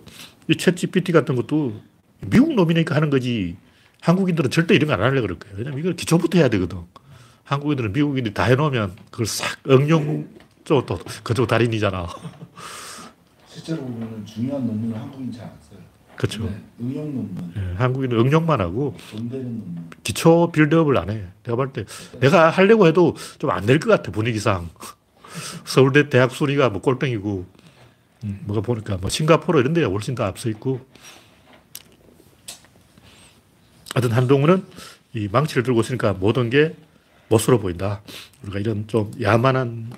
이챗 0.49 0.75
GPT 0.75 1.11
같은 1.11 1.35
것도 1.35 1.81
미국 2.21 2.53
놈이니까 2.53 2.95
하는 2.95 3.09
거지. 3.09 3.55
한국인들은 4.01 4.49
절대 4.49 4.75
이런 4.75 4.87
거 4.87 4.93
안 4.93 5.01
하려고 5.01 5.21
그럴 5.27 5.39
거예요. 5.39 5.57
왜냐면 5.57 5.79
이걸 5.79 5.95
기초부터 5.95 6.37
해야 6.39 6.47
되거든. 6.49 6.79
한국인들은 7.43 7.93
미국인들이 7.93 8.33
다 8.33 8.43
해놓으면 8.43 8.95
그걸 9.11 9.25
싹 9.25 9.57
응용 9.69 10.29
쪽또 10.63 10.99
그쪽 11.23 11.47
달인이잖아. 11.47 12.07
실제로 13.47 13.81
보면 13.81 14.25
중요한 14.25 14.65
논문을 14.65 14.95
한국인 14.97 15.31
잘 15.31 15.43
안 15.45 15.51
써요. 15.69 15.79
그렇죠. 16.15 16.43
네, 16.43 16.61
응용 16.81 17.15
논문, 17.15 17.53
예, 17.55 17.75
한국인은 17.77 18.19
응용만 18.19 18.59
하고. 18.61 18.95
기초 20.03 20.51
빌드업을 20.51 20.97
안 20.97 21.09
해. 21.09 21.23
내가 21.43 21.55
볼 21.55 21.71
때 21.73 21.85
내가 22.19 22.49
하려고 22.49 22.87
해도 22.87 23.15
좀 23.39 23.49
안 23.51 23.65
될 23.65 23.79
것 23.79 23.89
같아 23.89 24.11
분위기상. 24.11 24.69
서울대 25.65 26.09
대학 26.09 26.31
순위가 26.31 26.69
뭐 26.69 26.81
꼴등이고 26.81 27.45
음, 28.25 28.39
뭐가 28.45 28.61
보니까 28.61 28.97
뭐 28.97 29.09
싱가포르 29.09 29.59
이런 29.59 29.73
데 29.73 29.83
훨씬 29.83 30.13
더 30.15 30.23
앞서 30.25 30.49
있고 30.49 30.81
하여튼 33.99 34.11
한동훈은 34.13 34.63
이 35.13 35.27
망치를 35.29 35.63
들고 35.63 35.81
있으니까 35.81 36.13
모든 36.13 36.49
게 36.49 36.73
멋스러워 37.27 37.61
보인다. 37.61 38.01
우리가 38.43 38.59
이런 38.59 38.87
좀 38.87 39.11
야만한 39.21 39.91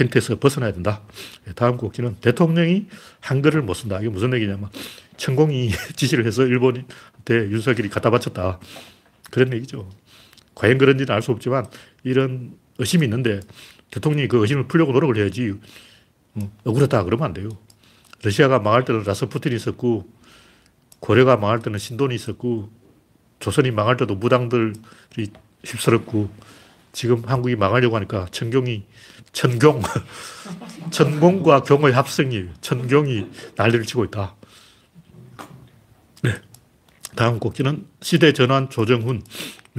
행태에서 0.00 0.38
벗어나야 0.38 0.72
된다. 0.72 1.02
예, 1.46 1.52
다음 1.52 1.76
곡지는 1.76 2.16
대통령이 2.22 2.86
한글을 3.20 3.60
못 3.60 3.74
쓴다. 3.74 3.98
이게 4.00 4.08
무슨 4.08 4.32
얘기냐면 4.32 4.70
천공이 5.18 5.70
지시를 5.96 6.24
해서 6.24 6.44
일본한테 6.46 7.50
윤석열이 7.50 7.90
갖다 7.90 8.08
바쳤다. 8.08 8.58
그런 9.30 9.52
얘기죠. 9.52 9.90
과연 10.54 10.78
그런지는 10.78 11.14
알 11.14 11.20
수 11.20 11.30
없지만 11.30 11.66
이런 12.04 12.56
의심이 12.78 13.04
있는데 13.04 13.40
대통령이 13.90 14.28
그 14.28 14.40
의심을 14.40 14.66
풀려고 14.66 14.92
노력을 14.92 15.14
해야지 15.18 15.52
어, 16.36 16.50
억울하다 16.64 17.04
그러면 17.04 17.26
안 17.26 17.34
돼요. 17.34 17.50
러시아가 18.22 18.60
망할 18.60 18.86
때는 18.86 19.02
라스푸틴이 19.02 19.56
있었고 19.56 20.21
고려가 21.02 21.36
망할 21.36 21.58
때는 21.58 21.80
신돈이 21.80 22.14
있었고 22.14 22.70
조선이 23.40 23.72
망할 23.72 23.96
때도 23.96 24.14
무당들이 24.14 24.72
휩쓸었고 25.64 26.30
지금 26.92 27.24
한국이 27.26 27.56
망하려고 27.56 27.96
하니까 27.96 28.28
천경이, 28.30 28.84
천경, 29.32 29.82
천공과 30.92 31.64
경의 31.64 31.92
합성이, 31.92 32.46
천경이 32.60 33.26
난리를 33.56 33.84
치고 33.84 34.04
있다. 34.04 34.36
네. 36.22 36.36
다음 37.16 37.40
곡지는 37.40 37.84
시대 38.00 38.32
전환 38.32 38.70
조정훈. 38.70 39.22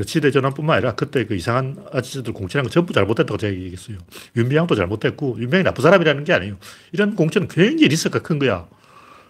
시대 0.06 0.30
전환뿐만 0.30 0.78
아니라 0.78 0.96
그때 0.96 1.26
그 1.26 1.36
이상한 1.36 1.86
아저씨들 1.94 2.34
공천한 2.34 2.66
거 2.66 2.70
전부 2.70 2.92
잘못됐다고 2.92 3.38
제가 3.38 3.54
얘기했어요. 3.54 3.98
윤미향도 4.36 4.76
잘못됐고, 4.76 5.38
윤미향이 5.40 5.64
나쁜 5.64 5.84
사람이라는 5.84 6.24
게 6.26 6.34
아니에요. 6.34 6.58
이런 6.92 7.16
공천은 7.16 7.48
굉장히 7.48 7.88
리스크가 7.88 8.24
큰 8.24 8.40
거야. 8.40 8.68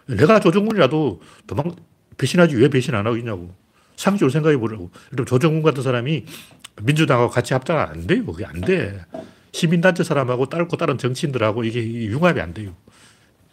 내가 0.07 0.39
조정훈이라도 0.39 1.21
도망, 1.47 1.75
배신하지 2.17 2.55
왜 2.55 2.69
배신 2.69 2.95
안 2.95 3.07
하겠냐고. 3.07 3.53
상식으로 3.95 4.29
생각해 4.29 4.57
보라고. 4.57 4.91
그럼 5.11 5.25
조정훈 5.25 5.61
같은 5.61 5.83
사람이 5.83 6.25
민주당하고 6.81 7.29
같이 7.29 7.53
합작 7.53 7.77
안 7.89 8.07
돼요. 8.07 8.25
그게 8.25 8.45
안 8.45 8.61
돼. 8.61 8.99
시민단체 9.51 10.03
사람하고 10.03 10.47
딸고 10.47 10.77
다른 10.77 10.97
정치인들하고 10.97 11.63
이게 11.63 11.83
융합이 12.07 12.41
안 12.41 12.53
돼요. 12.53 12.75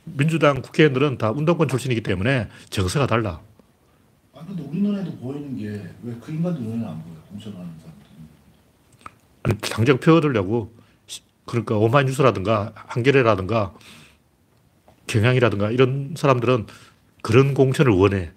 민주당 0.05 0.63
국회의원들은 0.63 1.19
다 1.19 1.31
운동권 1.31 1.69
출신이기 1.69 2.01
때문에 2.03 2.49
정서가 2.71 3.07
달라. 3.07 3.41
아 4.35 4.45
근데 4.47 4.63
우리 4.63 4.81
눈에도 4.81 5.15
보이는 5.19 5.57
게 5.57 5.67
왜 6.03 6.15
그 6.21 6.33
인간들 6.33 6.63
눈에는 6.63 6.89
안 6.89 7.03
보여? 7.03 7.15
공천하는 7.29 7.67
사람들. 9.43 9.69
당장 9.71 9.99
펴들려고 9.99 10.75
그러니까 11.45 11.77
오마이뉴스라든가 11.77 12.73
한겨레라든가 12.75 13.75
경향이라든가 15.11 15.71
이런 15.71 16.15
사람들은 16.17 16.67
그런 17.23 17.55
공천을 17.55 17.93
원해. 17.93 18.31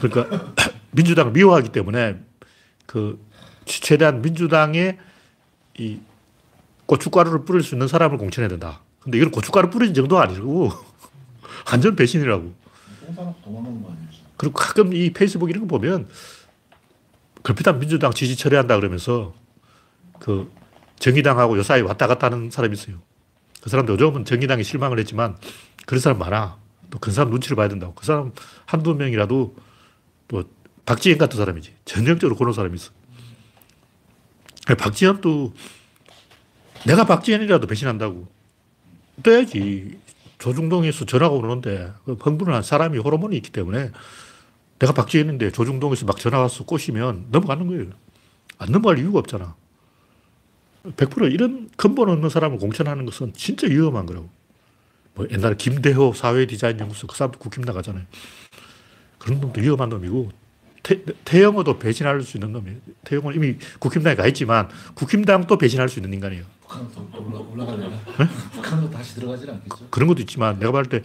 그러니까 0.00 0.54
민주당을 0.92 1.32
미워하기 1.32 1.70
때문에 1.70 2.20
그 2.86 3.22
최대한 3.64 4.22
민주당에 4.22 4.98
이 5.76 5.98
고춧가루를 6.86 7.44
뿌릴 7.44 7.62
수 7.62 7.74
있는 7.74 7.88
사람을 7.88 8.16
공천해야 8.16 8.48
된다. 8.48 8.80
근데 9.00 9.18
이건 9.18 9.30
고춧가루 9.30 9.70
뿌리는 9.70 9.92
정도가 9.94 10.22
아니고 10.22 10.70
완전 11.70 11.96
배신이라고. 11.96 12.54
그리고 14.36 14.54
가끔 14.54 14.94
이 14.94 15.12
페이스북 15.12 15.50
이런 15.50 15.62
거 15.62 15.78
보면 15.78 16.08
걸핏한 17.42 17.80
민주당 17.80 18.12
지지 18.12 18.36
처리한다 18.36 18.76
그러면서 18.76 19.34
그 20.20 20.50
정의당하고 20.98 21.58
요 21.58 21.62
사이 21.62 21.82
왔다 21.82 22.06
갔다 22.06 22.26
하는 22.26 22.50
사람이 22.50 22.74
있어요. 22.74 23.07
그 23.68 23.70
사람도 23.70 23.92
요즘은 23.92 24.24
정의당에 24.24 24.62
실망을 24.62 24.98
했지만 24.98 25.36
그런 25.84 26.00
사람 26.00 26.18
많아. 26.18 26.56
또 26.90 26.98
그 27.00 27.12
사람 27.12 27.30
눈치를 27.30 27.54
봐야 27.54 27.68
된다고. 27.68 27.92
그 27.94 28.06
사람 28.06 28.32
한두 28.64 28.94
명이라도 28.94 29.54
또 30.28 30.44
박지현 30.86 31.18
같은 31.18 31.36
사람이지. 31.36 31.74
전형적으로 31.84 32.34
그런 32.34 32.54
사람이 32.54 32.76
있어. 32.76 32.92
박지현도 34.78 35.52
내가 36.86 37.04
박지현이라도 37.04 37.66
배신한다고. 37.66 38.26
떠야지. 39.22 39.98
조중동에서 40.38 41.04
전화가 41.04 41.34
오는데 41.34 41.92
그 42.06 42.12
흥분한 42.14 42.62
사람이 42.62 42.96
호르몬이 42.98 43.36
있기 43.36 43.50
때문에 43.50 43.90
내가 44.78 44.92
박지현인데 44.94 45.52
조중동에서 45.52 46.06
막 46.06 46.16
전화 46.16 46.38
와서 46.38 46.64
꼬시면 46.64 47.26
넘어가는 47.32 47.66
거예요. 47.66 47.90
안 48.56 48.72
넘어갈 48.72 48.98
이유가 48.98 49.18
없잖아. 49.18 49.56
100% 50.84 51.32
이런 51.32 51.68
근본 51.76 52.08
없는 52.10 52.30
사람을 52.30 52.58
공천하는 52.58 53.04
것은 53.04 53.32
진짜 53.34 53.66
위험한 53.66 54.06
거라고. 54.06 54.28
뭐 55.14 55.26
옛날에 55.30 55.56
김대호 55.56 56.12
사회 56.12 56.46
디자인 56.46 56.78
연구소 56.78 57.06
그 57.06 57.16
사람도 57.16 57.38
국힘 57.38 57.64
나가잖아요. 57.64 58.04
그런 59.18 59.40
놈도 59.40 59.60
위험한 59.60 59.88
놈이고 59.88 60.30
태, 60.84 61.02
태영호도 61.24 61.78
배신할 61.78 62.22
수 62.22 62.36
있는 62.36 62.52
놈이에요. 62.52 62.78
태영호는 63.04 63.36
이미 63.36 63.56
국힘당에 63.80 64.14
가 64.14 64.26
있지만 64.28 64.68
국힘당도 64.94 65.58
배신할 65.58 65.88
수 65.88 65.98
있는 65.98 66.14
인간이에요. 66.14 66.44
올라, 67.14 67.38
올라가려나? 67.40 67.98
북한도 68.52 68.90
다시 68.90 69.14
들어가질 69.16 69.50
않겠죠? 69.50 69.88
그 69.90 70.00
런 70.00 70.08
것도 70.08 70.20
있지만 70.20 70.58
내가 70.58 70.72
봤을 70.72 70.88
때 70.88 71.02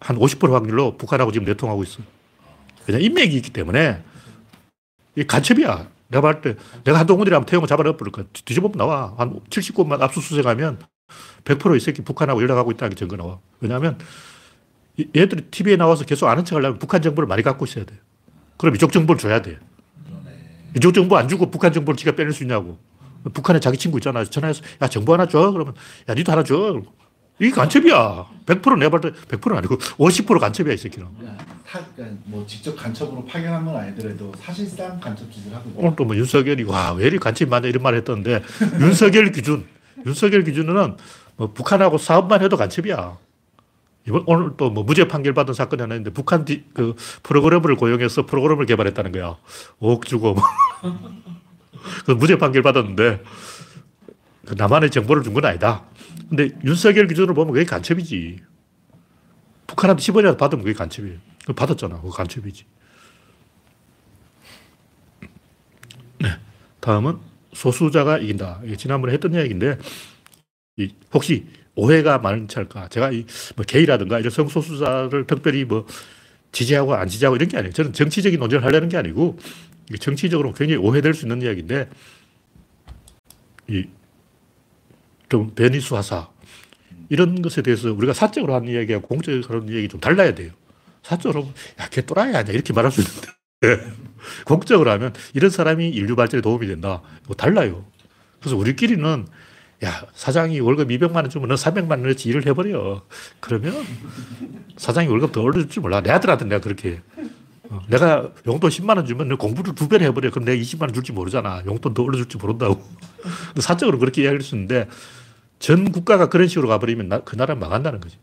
한 0.00 0.16
50% 0.18 0.52
확률로 0.52 0.96
북한하고 0.96 1.32
지금 1.32 1.46
내통하고 1.46 1.82
있어. 1.84 2.00
왜냐 2.86 2.98
인맥이 2.98 3.34
있기 3.36 3.50
때문에 3.50 4.02
이 5.16 5.24
간첩이야. 5.24 5.88
내가 6.08 6.20
봤을 6.22 6.40
때 6.40 6.56
내가 6.84 6.98
한동훈이라면 7.00 7.46
태용을 7.46 7.68
잡아넣어 7.68 7.96
버릴 7.96 8.12
거야. 8.12 8.24
뒤집어보면 8.32 8.78
나와. 8.86 9.14
한 9.18 9.40
70곳만 9.50 10.00
압수수색하면 10.02 10.80
100%이 11.44 11.80
새끼 11.80 12.02
북한하고 12.02 12.42
연락하고 12.42 12.70
있다는 12.72 12.90
게 12.90 12.96
증거 12.96 13.16
나와. 13.16 13.38
왜냐하면 13.60 13.98
이- 14.96 15.08
얘들이 15.16 15.42
TV에 15.50 15.76
나와서 15.76 16.04
계속 16.04 16.28
아는 16.28 16.44
척 16.44 16.56
하려면 16.56 16.78
북한 16.78 17.02
정보를 17.02 17.26
많이 17.26 17.42
갖고 17.42 17.64
있어야 17.64 17.84
돼. 17.84 17.94
그럼 18.56 18.74
이쪽 18.74 18.92
정보를 18.92 19.18
줘야 19.18 19.42
돼. 19.42 19.58
이쪽 20.76 20.92
정보 20.94 21.16
안 21.16 21.28
주고 21.28 21.50
북한 21.50 21.72
정보를 21.72 21.96
지가 21.96 22.12
빼낼 22.12 22.32
수 22.32 22.42
있냐고. 22.44 22.78
북한에 23.34 23.58
자기 23.60 23.76
친구 23.76 23.98
있잖아. 23.98 24.24
전화해서 24.24 24.62
야 24.82 24.88
정보 24.88 25.12
하나 25.12 25.26
줘. 25.26 25.50
그러면 25.50 25.74
야 26.08 26.14
니도 26.14 26.30
하나 26.32 26.42
줘. 26.44 26.80
이게 27.38 27.50
간첩이야. 27.50 28.26
100% 28.46 28.78
내가 28.78 28.90
봤을 28.98 29.12
때 29.12 29.36
100%는 29.36 29.58
아니고 29.58 29.76
50% 29.76 30.38
간첩이야 30.40 30.72
이 30.74 30.76
새끼는. 30.76 31.06
타, 31.68 31.80
그러니까 31.94 32.16
뭐 32.24 32.44
직접 32.46 32.74
간첩으로 32.76 33.24
파견한 33.26 33.64
건 33.64 33.76
아니더라도 33.76 34.32
사실상 34.40 34.98
간첩 35.00 35.30
짓을 35.32 35.52
하고. 35.54 35.70
오늘 35.76 35.96
또뭐 35.96 36.16
윤석열이 36.16 36.62
와 36.64 36.92
왜 36.94 37.08
이리 37.08 37.18
간첩이 37.18 37.50
많냐 37.50 37.68
이런 37.68 37.82
말을 37.82 37.98
했던데 37.98 38.42
윤석열 38.80 39.32
기준 39.32 39.66
윤석열 40.06 40.44
기준은 40.44 40.96
뭐 41.36 41.52
북한하고 41.52 41.98
사업만 41.98 42.42
해도 42.42 42.56
간첩이야. 42.56 43.18
이번 44.08 44.22
오늘 44.26 44.56
또 44.56 44.70
뭐 44.70 44.84
무죄 44.84 45.08
판결 45.08 45.34
받은 45.34 45.52
사건이 45.52 45.82
하나 45.82 45.96
있는데 45.96 46.10
북한 46.14 46.44
디, 46.44 46.64
그 46.72 46.94
프로그래머를 47.24 47.74
고용해서 47.76 48.24
프로그램을 48.24 48.64
개발했다는 48.66 49.10
거야. 49.12 49.36
5억 49.80 50.06
주고 50.06 50.34
뭐. 50.34 50.42
그 52.06 52.12
무죄 52.12 52.38
판결 52.38 52.62
받았는데 52.62 53.22
그 54.46 54.54
나만의 54.56 54.90
정보를 54.92 55.24
준 55.24 55.34
건 55.34 55.44
아니다. 55.44 55.82
근데 56.28 56.50
윤석열 56.64 57.06
기준으로 57.06 57.34
보면 57.34 57.52
그게 57.54 57.64
간첩이지. 57.64 58.40
북한한테 59.66 60.02
10원이라도 60.02 60.38
받으면 60.38 60.64
그게 60.64 60.74
간첩이에요. 60.76 61.18
그거 61.40 61.52
받았잖아. 61.52 61.96
그거 61.96 62.10
간첩이지. 62.10 62.64
다음은 66.80 67.18
소수자가 67.52 68.18
이긴다. 68.18 68.62
지난번에 68.76 69.12
했던 69.12 69.34
이야기인데, 69.34 69.78
이 70.76 70.92
혹시 71.12 71.46
오해가 71.74 72.18
많지 72.18 72.58
않을까? 72.58 72.88
제가 72.88 73.10
이 73.10 73.26
뭐 73.56 73.64
게이라든가 73.64 74.18
이런 74.18 74.30
성소수자를 74.30 75.26
특별히 75.26 75.64
뭐 75.64 75.86
지지하고 76.52 76.94
안 76.94 77.08
지지하고 77.08 77.36
이런 77.36 77.48
게 77.48 77.56
아니에요. 77.56 77.72
저는 77.72 77.92
정치적인 77.92 78.38
논쟁을 78.38 78.64
하려는 78.64 78.88
게 78.88 78.96
아니고, 78.96 79.38
정치적으로 80.00 80.52
굉장히 80.52 80.80
오해될 80.80 81.14
수 81.14 81.24
있는 81.24 81.42
이야기인데, 81.42 81.88
이 83.68 83.84
좀 85.28 85.54
변이수화사 85.54 86.28
이런 87.08 87.42
것에 87.42 87.62
대해서 87.62 87.92
우리가 87.92 88.12
사적으로 88.12 88.54
하는 88.54 88.68
이야기하고 88.68 89.06
공적으로 89.06 89.60
하는 89.60 89.72
이야기 89.72 89.88
좀 89.88 90.00
달라야 90.00 90.34
돼요. 90.34 90.52
사적으로 91.02 91.48
야, 91.80 91.88
걔 91.90 92.02
또라이 92.02 92.34
아니야. 92.34 92.52
이렇게 92.52 92.72
말할 92.72 92.90
수 92.90 93.00
있는데. 93.00 93.28
공적으로 94.44 94.90
하면 94.90 95.14
이런 95.34 95.50
사람이 95.50 95.88
인류 95.88 96.16
발전에 96.16 96.40
도움이 96.40 96.66
된다. 96.66 97.02
이거 97.24 97.34
달라요. 97.34 97.84
그래서 98.40 98.56
우리끼리는 98.56 99.26
야, 99.84 100.06
사장이 100.14 100.58
월급 100.60 100.88
200만 100.88 101.16
원 101.16 101.30
주면 101.30 101.48
너 101.48 101.54
300만 101.54 101.90
원어치 101.90 102.28
일을 102.28 102.46
해버려. 102.46 103.02
그러면 103.40 103.84
사장이 104.76 105.08
월급 105.08 105.32
더 105.32 105.42
올려줄 105.42 105.68
줄 105.68 105.82
몰라. 105.82 106.00
내 106.00 106.10
아들한테 106.10 106.46
내가 106.46 106.60
그렇게 106.60 106.90
해. 106.90 107.02
어, 107.70 107.82
내가 107.88 108.30
용돈 108.46 108.70
10만 108.70 108.96
원 108.96 109.06
주면 109.06 109.28
너 109.28 109.36
공부를 109.36 109.74
두 109.74 109.88
배로 109.88 110.04
해버려. 110.04 110.30
그럼 110.30 110.44
내가 110.44 110.60
20만 110.60 110.82
원 110.82 110.92
줄지 110.92 111.12
모르잖아. 111.12 111.62
용돈 111.66 111.94
더 111.94 112.02
올려줄지 112.02 112.36
모른다고. 112.38 112.82
근데 113.48 113.60
사적으로 113.60 113.98
그렇게 113.98 114.22
이야기할 114.22 114.42
수 114.42 114.54
있는데 114.54 114.88
전 115.58 115.90
국가가 115.90 116.28
그런 116.28 116.48
식으로 116.48 116.68
가버리면 116.68 117.08
나, 117.08 117.20
그 117.20 117.36
나라는 117.36 117.60
망한다는 117.60 118.00
거지. 118.00 118.18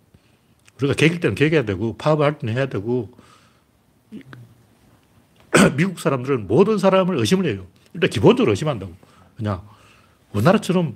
우리가 0.77 0.93
개길 0.93 1.19
때는 1.19 1.35
개겨야 1.35 1.65
되고 1.65 1.97
파업을 1.97 2.25
할 2.25 2.39
때는 2.39 2.55
해야 2.55 2.67
되고 2.67 3.11
미국 5.75 5.99
사람들은 5.99 6.47
모든 6.47 6.77
사람을 6.77 7.17
의심을 7.17 7.45
해요. 7.45 7.65
일단 7.93 8.09
기본적으로 8.09 8.51
의심한다고. 8.51 8.93
그냥 9.37 9.61
우리나라처럼 10.33 10.95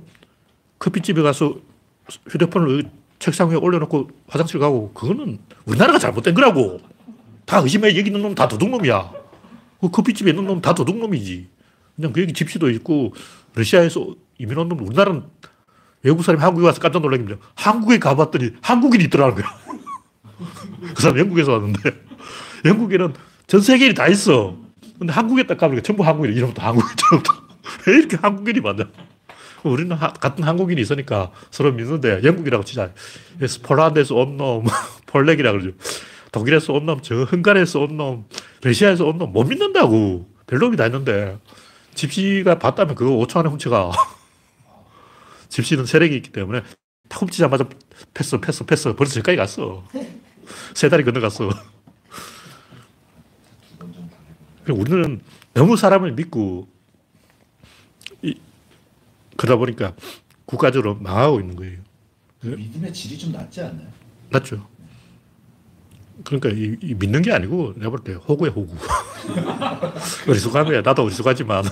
커피집에 0.80 1.22
가서 1.22 1.60
휴대폰을 2.30 2.90
책상 3.20 3.50
위에 3.50 3.56
올려놓고 3.56 4.10
화장실 4.28 4.60
가고 4.60 4.92
그거는 4.94 5.40
우리나라가 5.66 6.00
잘못된 6.00 6.34
거라고. 6.34 6.80
다 7.48 7.60
의심해. 7.60 7.90
여기 7.98 8.10
있는 8.10 8.22
놈 8.22 8.36
다 8.36 8.48
도둑놈이야. 8.48 9.12
그 9.82 9.90
커피집에 9.90 10.32
있는 10.32 10.46
놈 10.46 10.62
다 10.62 10.76
도둑놈이지. 10.76 11.48
그냥 11.96 12.14
그 12.14 12.22
여기 12.22 12.34
집시도 12.34 12.70
있고 12.72 13.14
러시아에서 13.56 14.16
이민 14.38 14.58
온 14.58 14.70
놈, 14.70 14.86
우리나라는 14.86 15.24
외국 16.04 16.24
사람이 16.24 16.44
한국에 16.44 16.66
와서 16.68 16.80
깜짝 16.80 17.02
놀란 17.02 17.26
게 17.26 17.36
한국에 17.56 17.98
가봤더니 17.98 18.52
한국인이 18.62 19.06
있더라는 19.06 19.36
거야. 19.36 19.46
그 20.94 21.02
사람 21.02 21.18
영국에서 21.18 21.54
왔는데 21.54 21.80
영국에는 22.66 23.14
전 23.48 23.62
세계인이 23.62 23.96
다 23.96 24.08
있어. 24.08 24.56
근데 25.00 25.14
한국에 25.14 25.48
딱 25.48 25.58
가보니까 25.58 25.84
전부 25.84 26.04
한국인, 26.04 26.34
이름부터 26.34 26.62
한국인, 26.62 26.90
저부터. 27.10 27.34
왜 27.88 27.94
이렇게 27.98 28.18
한국인이 28.18 28.60
많냐? 28.62 28.86
우리는 29.64 29.96
하- 29.96 30.14
같은 30.14 30.44
한국인이 30.44 30.80
있으니까 30.82 31.32
서로 31.50 31.72
믿는데 31.72 32.22
영국이라고 32.24 32.64
치자. 32.64 32.92
그래서 33.38 33.60
폴란드에서 33.64 34.16
온 34.16 34.38
놈, 34.38 34.66
폴렉이라 35.08 35.52
그러죠. 35.52 35.72
독일에서 36.38 36.74
온 36.74 36.86
놈, 36.86 37.02
저 37.02 37.24
헝가리에서 37.24 37.80
온 37.82 37.98
놈, 37.98 38.26
러시아에서 38.62 39.06
온 39.06 39.18
놈 39.18 39.32
못 39.32 39.44
믿는다고. 39.46 40.28
별 40.46 40.60
놈이 40.60 40.78
다 40.78 40.86
있는데 40.86 41.38
집시가 41.96 42.58
봤다면 42.60 42.96
그거 42.96 43.12
5초 43.26 43.38
안에 43.38 43.50
훔쳐가. 43.50 43.92
집시는 45.50 45.86
세력이 45.86 46.16
있기 46.18 46.32
때문에 46.32 46.62
다 47.10 47.18
훔치자마자 47.20 47.68
패스, 48.14 48.40
패스, 48.40 48.64
패스. 48.66 48.94
벌써 48.96 49.14
저기까지 49.16 49.38
갔어. 49.38 49.84
세 50.76 50.90
다리 50.90 51.04
건너갔어. 51.04 51.50
우리는 54.70 55.22
너무 55.54 55.78
사람을 55.78 56.12
믿고 56.14 56.68
이, 58.22 58.36
그러다 59.38 59.58
보니까 59.58 59.96
국가적으로 60.46 60.96
망하고 60.96 61.40
있는 61.40 61.56
거예요. 61.56 61.80
믿음의 62.42 62.94
질이 62.94 63.18
좀 63.18 63.32
낮지 63.32 63.62
않나요? 63.62 63.88
맞죠? 64.30 64.68
그러니까 66.24 66.50
이, 66.50 66.76
이 66.82 66.94
믿는 66.96 67.22
게 67.22 67.32
아니고 67.32 67.74
내가 67.78 67.90
볼 67.92 68.00
때 68.04 68.14
호구야 68.14 68.52
호구. 68.52 68.76
어리숙한 70.30 70.66
거야. 70.66 70.82
나도 70.82 71.04
어리숙하지만 71.04 71.64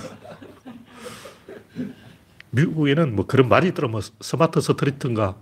미국에는 2.50 3.14
뭐 3.14 3.26
그런 3.26 3.48
말이 3.48 3.68
있더라. 3.68 3.88
뭐 3.88 4.00
smart 4.20 4.60
street인가 4.60 5.36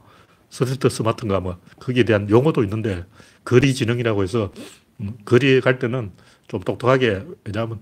street 0.51 0.89
smart인가 0.89 1.41
뭐 1.41 1.59
거기에 1.79 2.05
대한 2.05 2.29
용어도 2.31 2.63
있는데 2.65 3.05
거리 3.45 3.75
지능이라고 3.75 4.23
해서 4.23 4.53
음, 5.01 5.17
거리에 5.25 5.61
갈 5.61 5.79
때는 5.79 6.13
좀 6.49 6.61
똑똑하게 6.61 7.25
왜냐하면 7.45 7.81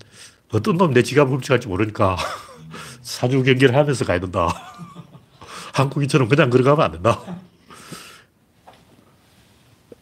어떤 0.52 0.76
놈 0.76 0.92
내 0.92 1.02
지갑을 1.02 1.32
훔쳐갈지 1.34 1.68
모르니까 1.68 2.16
사주 3.02 3.42
경계를 3.42 3.74
하면서 3.74 4.04
가야 4.04 4.20
된다. 4.20 4.48
한국인처럼 5.74 6.28
그냥 6.28 6.50
걸어가면 6.50 6.84
안 6.84 6.92
된다. 6.92 7.20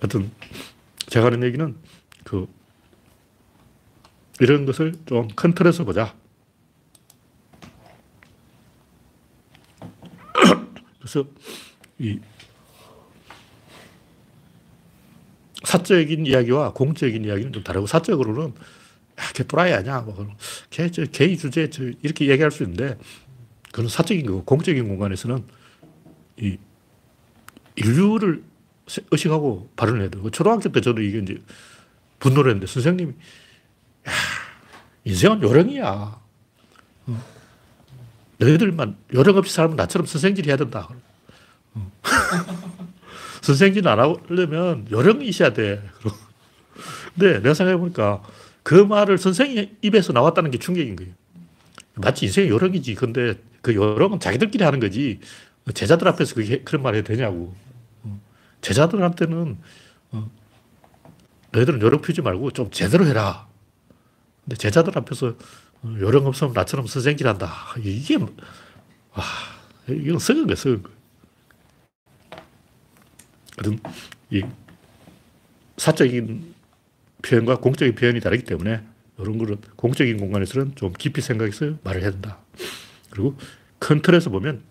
하여튼 0.01 0.31
제가 1.11 1.27
하는 1.27 1.43
얘기는 1.45 1.77
그 2.25 2.49
이런 4.41 4.65
것을 4.67 4.95
좀 5.07 5.29
큰 5.37 5.55
틀에서 5.55 5.85
보자. 5.85 6.17
그래서 10.99 11.25
이 11.99 12.19
사적인 15.65 16.27
이야기와 16.27 16.73
공적인 16.73 17.25
이야기는 17.25 17.53
좀 17.53 17.63
다르고 17.63 17.87
사적으로는 17.87 18.55
야, 19.21 19.33
걔 19.35 19.45
또라이 19.45 19.73
아니야. 19.75 20.01
뭐, 20.01 20.15
그런 20.15 20.35
걔, 20.71 20.91
저, 20.91 21.05
개의 21.05 21.37
주제, 21.37 21.69
저, 21.71 21.85
이렇게 22.03 22.29
얘기할 22.29 22.51
수 22.51 22.63
있는데, 22.63 22.99
그건 23.71 23.89
사적인 23.89 24.27
거고, 24.27 24.45
공적인 24.45 24.89
공간에서는 24.89 25.45
이 26.39 26.59
인류를 27.77 28.43
세- 28.43 28.50
의식하고 29.11 29.71
발언을 29.77 30.03
해야 30.03 30.11
돼요. 30.11 30.29
초등학교 30.31 30.71
때 30.71 30.81
저도 30.81 31.03
이게 31.03 31.19
이제 31.19 31.41
분노를 32.19 32.51
했는데, 32.51 32.71
선생님이, 32.71 33.13
야, 34.09 34.13
인생은 35.05 35.43
요령이야. 35.43 36.21
어. 37.07 37.25
너희들만 38.39 38.97
요령 39.15 39.37
없이 39.37 39.55
살면 39.55 39.77
나처럼 39.77 40.07
선생질 40.07 40.47
해야 40.47 40.57
된다. 40.57 40.89
어. 41.75 41.93
선생질 43.43 43.87
안 43.89 43.99
하려면 43.99 44.87
요령이 44.91 45.27
있어야 45.29 45.53
돼. 45.53 45.83
근데 47.15 47.41
내가 47.41 47.55
생각해보니까 47.55 48.23
그 48.63 48.75
말을 48.75 49.19
선생님 49.19 49.77
입에서 49.83 50.13
나왔다는 50.13 50.51
게 50.51 50.59
충격인 50.59 50.97
거예요. 50.97 51.13
마치 51.95 52.27
인생의 52.27 52.51
요령이지. 52.51 52.95
근데 52.95 53.35
그 53.63 53.75
요령은 53.75 54.21
자기들끼리 54.21 54.65
하는 54.65 54.81
거지. 54.81 55.21
제자들 55.75 56.09
앞에서 56.09 56.35
그게 56.35 56.63
그런 56.63 56.83
말 56.83 56.95
해도 56.95 57.09
되냐고. 57.09 57.55
어. 58.61 58.63
제자들한테는 58.63 59.59
어, 60.13 60.31
너희들은 61.53 61.81
요령 61.81 62.03
피우지 62.03 62.23
말고 62.23 62.51
좀 62.53 62.71
제대로 62.71 63.07
해라. 63.07 63.49
근데 64.45 64.57
제자들 64.57 64.97
앞에서 64.99 65.35
어, 65.83 65.97
요령 65.99 66.27
없으면 66.27 66.53
나처럼 66.53 66.87
선생질 66.87 67.27
한다. 67.27 67.53
이게, 67.79 68.19
뭐- 68.19 68.35
와, 69.15 69.25
이건 69.89 70.19
썩은 70.19 70.47
거야, 70.47 70.57
썩은 70.57 70.83
거. 70.83 70.91
하여튼, 73.59 73.79
이 74.31 74.43
사적인 75.77 76.55
표현과 77.23 77.57
공적인 77.57 77.95
표현이 77.95 78.21
다르기 78.21 78.45
때문에 78.45 78.83
이런 79.19 79.39
거를 79.39 79.59
공적인 79.77 80.19
공간에서는 80.19 80.77
좀 80.77 80.93
깊이 80.93 81.21
생각해서 81.21 81.75
말을 81.83 82.03
해야 82.03 82.11
된다. 82.11 82.39
그리고 83.11 83.37
큰 83.79 84.01
틀에서 84.03 84.31
보면 84.31 84.63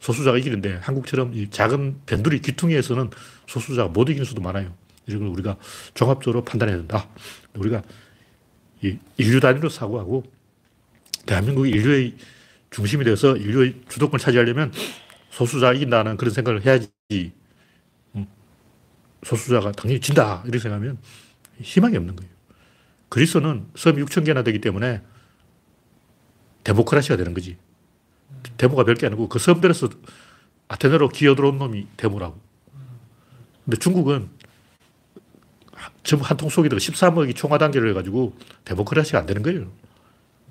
소수자가 0.00 0.38
이기는데 0.38 0.76
한국처럼 0.82 1.34
이 1.34 1.48
작은 1.50 2.00
변두리 2.06 2.40
귀퉁이에서는 2.40 3.10
소수자가 3.46 3.90
못 3.90 4.08
이기는 4.08 4.24
수도 4.24 4.40
많아요. 4.40 4.74
이런 5.06 5.20
걸 5.20 5.28
우리가 5.28 5.56
종합적으로 5.94 6.44
판단해야 6.44 6.76
된다. 6.78 7.08
우리가 7.54 7.82
이 8.82 8.96
인류 9.18 9.40
단위로 9.40 9.68
사고하고 9.68 10.24
대한민국이 11.26 11.70
인류의 11.70 12.16
중심이 12.70 13.04
돼서 13.04 13.36
인류의 13.36 13.82
주도권을 13.88 14.20
차지하려면 14.20 14.72
소수자가 15.30 15.74
이긴다는 15.74 16.16
그런 16.16 16.32
생각을 16.32 16.64
해야지. 16.64 16.90
음, 18.14 18.26
소수자가 19.22 19.72
당연히 19.72 20.00
진다. 20.00 20.42
이렇게 20.44 20.58
생각하면 20.58 20.98
희망이 21.60 21.96
없는 21.96 22.16
거예요. 22.16 22.30
그리스는 23.10 23.66
섬이 23.74 24.02
6천 24.04 24.24
개나 24.24 24.42
되기 24.44 24.60
때문에 24.60 25.02
데모크라시가 26.64 27.16
되는 27.16 27.34
거지. 27.34 27.56
데모가 28.60 28.84
별 28.84 28.94
게 28.94 29.06
아니고 29.06 29.28
그 29.30 29.38
섬들에서 29.38 29.88
아테네로 30.68 31.08
기어들어온 31.08 31.56
놈이 31.58 31.86
데모라고. 31.96 32.38
근데 33.64 33.78
중국은 33.78 34.28
전부 36.02 36.24
한통 36.26 36.50
속에다가 36.50 36.78
13억이 36.78 37.34
총화 37.34 37.56
단계를 37.56 37.88
해가지고 37.90 38.36
데모크라시가 38.64 39.18
안 39.18 39.24
되는 39.26 39.42
거예요. 39.42 39.72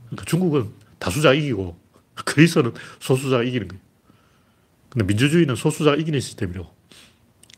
그러니까 0.08 0.26
중국은 0.26 0.72
다수자가 0.98 1.36
이기고 1.36 1.78
그리스는 2.26 2.74
소수자가 3.00 3.44
이기는 3.44 3.68
거예요. 3.68 3.82
근데 4.90 5.06
민주주의는 5.06 5.56
소수자가 5.56 5.98
이기는 5.98 6.20
시스템이라고. 6.20 6.68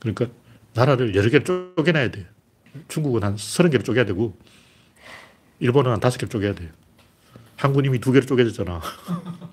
그러니까 0.01 0.27
나라를 0.73 1.15
여러 1.15 1.29
개 1.29 1.41
쪼개놔야 1.43 2.11
돼요. 2.11 2.25
중국은 2.89 3.23
한 3.23 3.37
서른 3.37 3.69
개를 3.71 3.85
쪼개야 3.85 4.05
되고 4.05 4.37
일본은 5.59 5.91
한 5.91 5.99
다섯 6.01 6.17
개를 6.17 6.29
쪼개야 6.29 6.55
돼요. 6.55 6.69
한국은 7.55 7.85
이미 7.85 7.99
두 7.99 8.11
개를 8.11 8.27
쪼개졌잖아. 8.27 8.81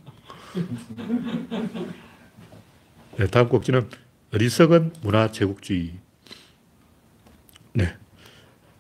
네, 3.19 3.27
다음 3.27 3.49
꼭지는 3.49 3.89
어리석은 4.33 4.93
문화 5.03 5.31
제국주의. 5.31 5.99
네. 7.73 7.97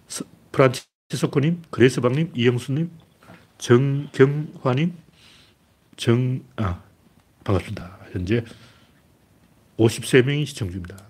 스- 0.06 0.24
프란치스코님, 0.52 1.62
그레스방님, 1.70 2.32
이영수님, 2.34 2.90
정경화님, 3.58 4.94
정, 5.96 6.44
아, 6.56 6.82
반갑습니다. 7.44 7.98
현재 8.12 8.44
53명이 9.78 10.46
시청 10.46 10.68
중입니다. 10.70 11.07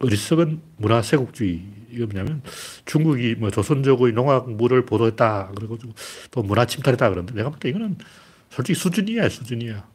어리석은 0.00 0.60
문화 0.76 1.02
세국주의. 1.02 1.62
이거 1.90 2.06
뭐냐면 2.06 2.42
중국이 2.84 3.34
뭐 3.36 3.50
조선족의 3.50 4.12
농악물을 4.12 4.84
보도했다. 4.86 5.52
그리고 5.56 5.78
또 6.30 6.42
문화 6.42 6.64
침탈했다. 6.66 7.08
그러는데 7.08 7.34
내가 7.34 7.50
볼 7.50 7.58
때 7.58 7.68
이거는 7.70 7.96
솔직히 8.50 8.78
수준이야, 8.78 9.28
수준이야. 9.28 9.86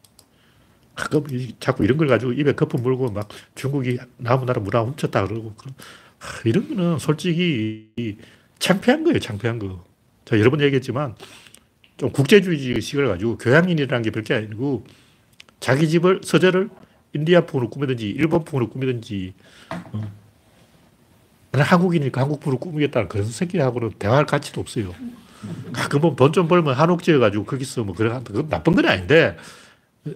가끔 0.94 1.24
이- 1.30 1.54
자꾸 1.58 1.84
이런 1.84 1.98
걸 1.98 2.06
가지고 2.06 2.32
입에 2.32 2.52
거품 2.52 2.82
물고 2.82 3.10
막 3.10 3.28
중국이 3.54 3.98
남은 4.18 4.46
나라 4.46 4.60
문화 4.60 4.80
훔쳤다 4.82 5.26
그러고 5.26 5.54
이런 6.44 6.68
거는 6.68 6.98
솔직히 6.98 7.90
이 7.96 8.16
창피한 8.58 9.04
거예요, 9.04 9.18
창피한 9.18 9.58
거. 9.58 9.84
제가 10.24 10.38
여러 10.40 10.50
번 10.50 10.60
얘기했지만 10.60 11.16
좀 11.96 12.10
국제주의식을 12.12 13.08
가지고 13.08 13.38
교양인이라는 13.38 14.02
게 14.02 14.10
별게 14.10 14.34
아니고 14.34 14.84
자기 15.60 15.88
집을 15.88 16.20
서재를 16.22 16.70
인디아풍으로 17.14 17.70
꾸미든지 17.70 18.08
일본풍으로 18.10 18.68
꾸미든지 18.70 19.34
어. 19.70 20.12
나는 21.52 21.66
한국이니까 21.66 22.20
한국풍으로 22.20 22.58
꾸미겠다는 22.58 23.08
그런 23.08 23.26
새끼하고는 23.26 23.92
대화할 23.98 24.26
가치도 24.26 24.60
없어요. 24.60 24.94
가끔 25.72 26.00
보면 26.00 26.16
돈좀 26.16 26.48
벌면 26.48 26.74
한옥 26.74 27.02
지어가지고 27.02 27.44
거기서 27.44 27.84
뭐 27.84 27.94
그래 27.94 28.18
그건 28.24 28.48
나쁜 28.48 28.74
건 28.74 28.86
아닌데 28.86 29.36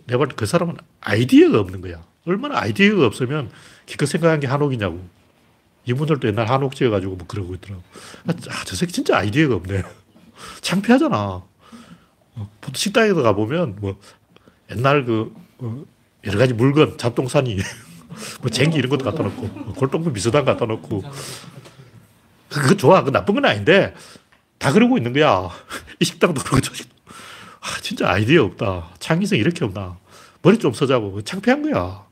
내가 0.07 0.19
볼때그 0.19 0.47
사람은 0.47 0.77
아이디어가 1.01 1.61
없는 1.61 1.81
거야. 1.81 2.03
얼마나 2.27 2.61
아이디어가 2.61 3.07
없으면 3.07 3.51
기껏 3.87 4.07
생각한 4.07 4.41
게 4.41 4.47
한옥이냐고. 4.47 5.01
이분들도 5.87 6.29
옛날 6.29 6.47
한옥 6.47 6.75
지어가지고 6.75 7.17
뭐 7.17 7.27
그러고 7.27 7.55
있더라고. 7.55 7.83
아, 8.27 8.65
저 8.67 8.77
새끼 8.77 8.93
진짜 8.93 9.17
아이디어가 9.17 9.55
없네. 9.55 9.83
창피하잖아. 10.61 11.17
어, 11.17 12.51
보통 12.61 12.75
식당에 12.75 13.13
가보면 13.13 13.77
뭐 13.81 13.99
옛날 14.71 15.05
그 15.05 15.35
어, 15.59 15.85
여러 16.25 16.39
가지 16.39 16.53
물건, 16.53 16.99
잡동사니, 16.99 17.59
뭐 18.41 18.51
쟁기 18.51 18.77
이런 18.79 18.91
것도 18.91 19.05
갖다 19.05 19.23
놓고, 19.23 19.47
뭐 19.47 19.75
골동품 19.75 20.13
미소당 20.13 20.45
갖다 20.45 20.67
놓고. 20.67 21.03
그거 22.49 22.75
좋아. 22.75 23.01
그거 23.01 23.11
나쁜 23.11 23.35
건 23.35 23.45
아닌데 23.45 23.95
다 24.59 24.73
그러고 24.73 24.97
있는 24.97 25.13
거야. 25.13 25.51
이 26.01 26.05
식당도 26.05 26.41
그러고 26.43 26.61
저 26.61 26.75
식당. 26.75 26.97
아, 27.61 27.81
진짜 27.83 28.09
아이디어 28.11 28.45
없다. 28.45 28.91
창의성 28.99 29.39
이렇게 29.39 29.65
없나. 29.65 29.99
머리 30.43 30.59
좀 30.59 30.73
써자고. 30.73 31.23
창피한 31.23 31.63
거야. 31.71 32.07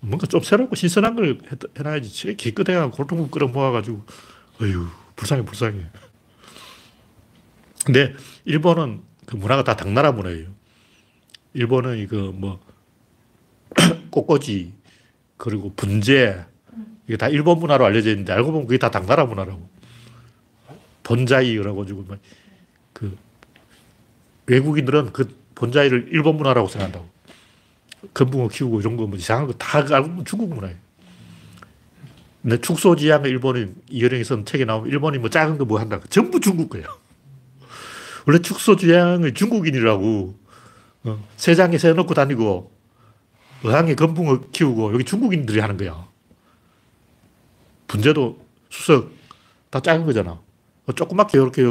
뭔가 0.00 0.26
좀 0.26 0.40
새롭고 0.42 0.76
신선한 0.76 1.14
걸 1.14 1.38
해- 1.50 1.56
해놔야지. 1.78 2.36
기껏 2.36 2.68
해가 2.68 2.90
골동품 2.90 3.30
끌어 3.30 3.48
모아가지고, 3.48 4.02
어휴, 4.62 4.86
불쌍해, 5.16 5.44
불쌍해. 5.44 5.84
근데 7.84 8.14
일본은 8.44 9.02
그 9.26 9.36
문화가 9.36 9.62
다 9.62 9.76
당나라 9.76 10.12
문화예요. 10.12 10.48
일본은 11.52 11.98
이거 11.98 12.32
뭐 12.34 12.60
꽃꽂이 14.10 14.72
그리고 15.36 15.72
분재 15.76 16.44
이게 17.06 17.16
다 17.16 17.28
일본 17.28 17.58
문화로 17.58 17.84
알려져 17.84 18.10
있는데 18.10 18.32
알고 18.32 18.52
보면 18.52 18.66
그게 18.66 18.78
다 18.78 18.90
당나라 18.90 19.24
문화라고. 19.26 19.68
본자이라고 21.02 21.78
가지고 21.80 22.06
그 22.94 23.16
외국인들은 24.46 25.12
그 25.12 25.36
본자이를 25.54 26.08
일본 26.12 26.36
문화라고 26.36 26.68
생각한다고. 26.68 27.08
금붕어 28.12 28.48
키우고 28.48 28.80
이런 28.80 28.96
거 28.96 29.06
뭐 29.06 29.16
이상한 29.18 29.46
거 29.46 29.52
다 29.54 29.78
알고 29.78 30.08
보면 30.08 30.24
중국 30.24 30.48
문화예요. 30.54 30.76
근데 32.42 32.60
축소지향의 32.60 33.30
일본인 33.30 33.74
이여령이 33.88 34.22
쓴 34.24 34.44
책에 34.44 34.64
나오면 34.66 34.90
일본이 34.90 35.18
뭐 35.18 35.30
작은 35.30 35.56
거 35.58 35.64
뭐 35.64 35.80
한다. 35.80 35.98
전부 36.10 36.40
중국 36.40 36.68
거예요. 36.70 36.86
원래 38.26 38.38
축소지향의 38.38 39.32
중국인이라고 39.34 40.34
어, 41.04 41.28
세장에 41.36 41.76
새 41.78 41.92
넣고 41.92 42.14
다니고 42.14 42.70
어항에 43.64 43.94
금붕어 43.94 44.40
키우고 44.52 44.92
여기 44.94 45.04
중국인들이 45.04 45.60
하는 45.60 45.76
거야. 45.76 46.06
분재도 47.86 48.44
수석 48.70 49.10
다 49.70 49.80
작은 49.80 50.04
거잖아. 50.06 50.40
어, 50.86 50.92
조그맣게 50.92 51.38
이렇게 51.38 51.64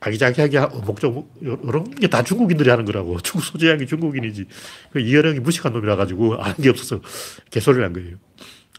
아기자기하게 0.00 0.58
하- 0.58 0.66
목적 0.66 1.28
이런 1.40 1.90
게 1.94 2.06
다 2.08 2.22
중국인들이 2.22 2.68
하는 2.70 2.84
거라고. 2.84 3.20
축소지향이 3.22 3.86
중국인이지. 3.86 4.46
그 4.92 5.00
이여령이 5.00 5.40
무식한 5.40 5.72
놈이라 5.72 5.96
가지고 5.96 6.34
아는 6.42 6.56
게 6.56 6.68
없어서 6.70 7.00
개소리를 7.50 7.84
한 7.84 7.92
거예요. 7.92 8.16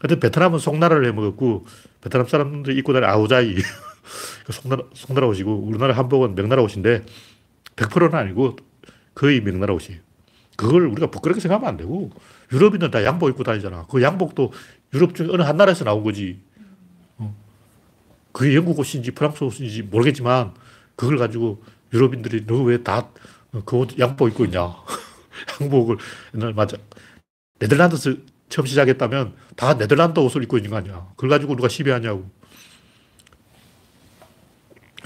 하여튼 0.00 0.20
베트남은 0.20 0.58
송나라를 0.60 1.06
해 1.06 1.12
먹었고 1.12 1.66
베트남 2.00 2.26
사람들이 2.26 2.76
입고 2.78 2.92
다니는 2.92 3.12
아우자이 3.12 3.54
그 4.46 4.52
송나라, 4.52 4.84
송나라 4.94 5.26
옷이고 5.26 5.52
우리나라 5.56 5.96
한복은 5.96 6.34
명나라 6.36 6.62
옷인데 6.62 7.04
100%는 7.76 8.14
아니고 8.14 8.56
거의 9.14 9.40
명나라 9.40 9.74
옷이에요. 9.74 10.00
그걸 10.58 10.88
우리가 10.88 11.06
부끄럽게 11.12 11.40
생각하면 11.40 11.68
안 11.70 11.76
되고 11.76 12.10
유럽인은 12.52 12.90
다 12.90 13.04
양복 13.04 13.30
입고 13.30 13.44
다니잖아. 13.44 13.86
그 13.88 14.02
양복도 14.02 14.52
유럽 14.92 15.14
중에 15.14 15.28
어느 15.30 15.42
한 15.42 15.56
나라에서 15.56 15.84
나온 15.84 16.02
거지. 16.02 16.40
어. 17.18 17.32
그게 18.32 18.56
영국 18.56 18.78
옷인지 18.80 19.12
프랑스 19.12 19.44
옷인지 19.44 19.82
모르겠지만 19.84 20.54
그걸 20.96 21.16
가지고 21.18 21.62
유럽인들이 21.94 22.46
너 22.46 22.64
왜 22.64 22.82
다 22.82 23.08
그 23.64 23.76
옷 23.78 23.98
양복 24.00 24.28
입고 24.30 24.46
있냐. 24.46 24.74
양복을 25.62 25.96
옛날 26.34 26.54
맞아. 26.54 26.76
네덜란드에서 27.60 28.14
처음 28.48 28.66
시작했다면 28.66 29.34
다 29.56 29.78
네덜란드 29.78 30.18
옷을 30.20 30.42
입고 30.42 30.58
있는 30.58 30.70
거 30.70 30.76
아니야. 30.78 31.06
그걸 31.16 31.30
가지고 31.30 31.54
누가 31.56 31.68
시비하냐고. 31.68 32.28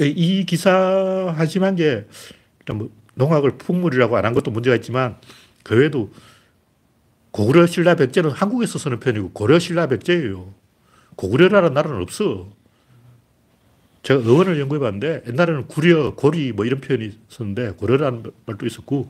이 0.01 0.45
기사 0.47 1.35
한심한 1.37 1.77
게 1.77 2.07
뭐 2.73 2.91
농악을 3.15 3.59
풍물이라고 3.59 4.17
안 4.17 4.25
한 4.25 4.35
것도 4.35 4.51
문제가 4.53 4.77
있지만 4.77 5.19
그 5.63 5.77
외에도 5.77 6.13
고구려 7.31 7.67
신라 7.67 7.95
백제는 7.97 8.31
한국에서 8.31 8.79
쓰는 8.79 9.01
편이고 9.01 9.31
고려 9.33 9.59
신라 9.59 9.87
백제예요. 9.87 10.53
고구려라는 11.17 11.75
나라는 11.75 12.03
없어. 12.03 12.51
제가 14.03 14.21
어원을 14.29 14.59
연구해 14.61 14.81
봤는데 14.81 15.23
옛날에는 15.29 15.69
구려, 15.69 16.15
고리 16.15 16.53
뭐 16.53 16.65
이런 16.65 16.81
표현이 16.81 17.19
있었는데 17.31 17.73
고려라는 17.73 18.25
말도 18.47 18.67
있었고 18.67 19.09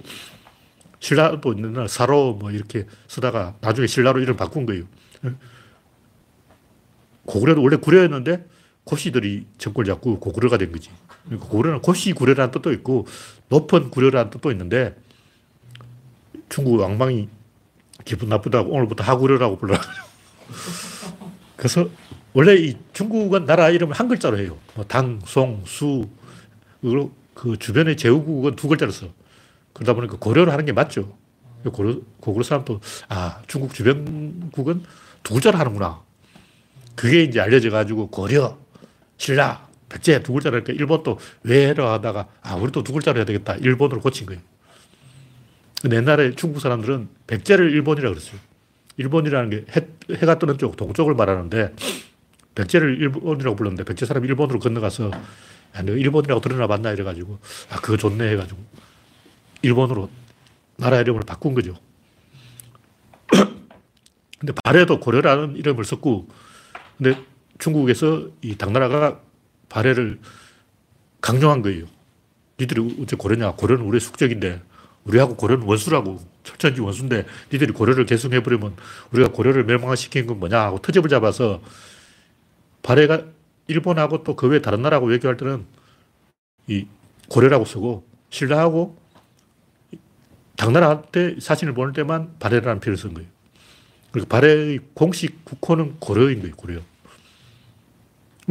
신라도 1.01 1.53
있는 1.53 1.73
날 1.73 1.89
사로 1.89 2.35
뭐 2.35 2.51
이렇게 2.51 2.87
쓰다가 3.09 3.57
나중에 3.61 3.87
신라로 3.87 4.21
이름 4.21 4.37
바꾼 4.37 4.67
거예요. 4.67 4.85
고구려도 7.25 7.63
원래 7.63 7.77
구려였는데 7.77 8.47
고씨들이 8.85 9.47
정권을 9.59 9.87
잡고 9.87 10.21
고구려가 10.21 10.59
된 10.59 10.71
거지. 10.71 10.91
그러니까 11.25 11.49
고구려는 11.49 11.81
고씨 11.81 12.13
구려라는 12.13 12.51
뜻도 12.53 12.73
있고 12.73 13.07
높은 13.49 13.91
구려라는 13.91 14.31
뜻도 14.31 14.51
있는데 14.53 14.95
중국 16.53 16.79
왕망이 16.79 17.31
기분 18.05 18.29
나쁘다고 18.29 18.73
오늘부터 18.73 19.03
하구려라고 19.03 19.57
불러. 19.57 19.75
그래서 21.57 21.89
원래 22.35 22.55
이 22.57 22.77
중국은 22.93 23.47
나라 23.47 23.71
이름을 23.71 23.95
한 23.95 24.07
글자로 24.07 24.39
해요. 24.39 24.59
뭐 24.75 24.85
당, 24.85 25.21
송, 25.25 25.63
수, 25.65 26.07
그리고 26.83 27.11
그 27.33 27.57
주변의 27.57 27.97
제후국은 27.97 28.57
두 28.57 28.69
글자로 28.69 28.93
써. 28.93 29.07
그러다 29.73 29.95
보니까 29.95 30.19
고려를 30.19 30.53
하는 30.53 30.67
게 30.67 30.73
맞죠. 30.73 31.17
고려, 31.73 31.99
고구려 32.21 32.45
사람도, 32.45 32.81
아, 33.09 33.41
중국 33.47 33.73
주변국은 33.73 34.83
두 35.23 35.33
글자로 35.33 35.57
하는구나. 35.57 36.03
그게 36.95 37.23
이제 37.23 37.41
알려져 37.41 37.71
가지고 37.71 38.09
고려, 38.09 38.59
신라, 39.17 39.69
백제 39.89 40.23
두 40.23 40.35
글자로 40.35 40.57
하니까 40.57 40.75
일본도 40.75 41.19
왜로 41.45 41.89
하다가, 41.89 42.29
아, 42.43 42.57
우리도 42.57 42.83
두 42.83 42.93
글자로 42.93 43.17
해야 43.17 43.25
되겠다. 43.25 43.55
일본으로 43.55 44.03
고친 44.03 44.27
거예요. 44.27 44.43
옛날에 45.91 46.35
중국 46.35 46.61
사람들은 46.61 47.09
백제를 47.27 47.73
일본이라고 47.73 48.15
그랬어요. 48.15 48.39
일본이라는 48.97 49.51
게 49.51 49.65
해, 49.75 50.17
해가 50.17 50.39
뜨는 50.39 50.59
쪽, 50.59 50.77
동쪽을 50.77 51.15
말하는데, 51.15 51.75
백제를 52.55 53.01
일본이라고 53.01 53.57
불렀는데, 53.57 53.85
백제 53.85 54.07
사람이 54.07 54.29
일본으로 54.29 54.59
건너가서, 54.61 55.11
야, 55.11 55.83
너 55.83 55.93
일본이라고 55.93 56.41
드러나 56.41 56.67
봤나? 56.67 56.93
이래가지고, 56.93 57.39
아, 57.71 57.77
그거 57.81 57.97
좋네. 57.97 58.31
해가지고, 58.33 58.63
일본으로 59.63 60.11
나라 60.77 61.01
이름을 61.01 61.23
바꾼 61.27 61.55
거죠. 61.55 61.75
근데 64.39 64.53
발해도 64.63 65.01
고려라는 65.01 65.57
이름을 65.57 65.85
썼고, 65.85 66.29
근데 66.99 67.19
중국에서 67.59 68.29
이 68.43 68.57
당나라가 68.57 69.21
발해를 69.69 70.19
강요한 71.21 71.63
거예요. 71.63 71.87
니들이 72.61 72.99
어째 73.01 73.17
고려냐? 73.17 73.53
고려는 73.53 73.85
우리의 73.87 74.01
숙적인데, 74.01 74.61
우리하고 75.05 75.37
고려는 75.37 75.67
원수라고. 75.67 76.21
철천지 76.45 76.81
원수인데, 76.81 77.25
니들이 77.53 77.73
고려를 77.73 78.05
계승해버리면 78.05 78.75
우리가 79.13 79.31
고려를 79.31 79.65
멸망시킨 79.65 80.27
건 80.27 80.41
뭐냐? 80.41 80.61
하고 80.61 80.79
터집을 80.79 81.09
잡아서 81.09 81.63
발해가 82.83 83.25
일본하고 83.69 84.25
또 84.25 84.35
그 84.35 84.49
외 84.49 84.61
다른 84.61 84.83
나라하고 84.83 85.07
외교할 85.07 85.37
때는 85.37 85.65
이 86.67 86.87
고려라고 87.29 87.65
쓰고, 87.65 88.05
신라하고 88.31 88.97
당나라한테 90.57 91.37
사진을 91.41 91.75
보낼 91.75 91.93
때만 91.93 92.37
발해라는 92.39 92.81
표현을 92.81 92.97
쓴 92.99 93.15
거예요. 93.15 93.29
그리고 94.11 94.29
발해의 94.29 94.81
공식 94.95 95.45
국호는 95.45 95.97
고려인 96.01 96.41
거예요, 96.41 96.57
고려. 96.57 96.81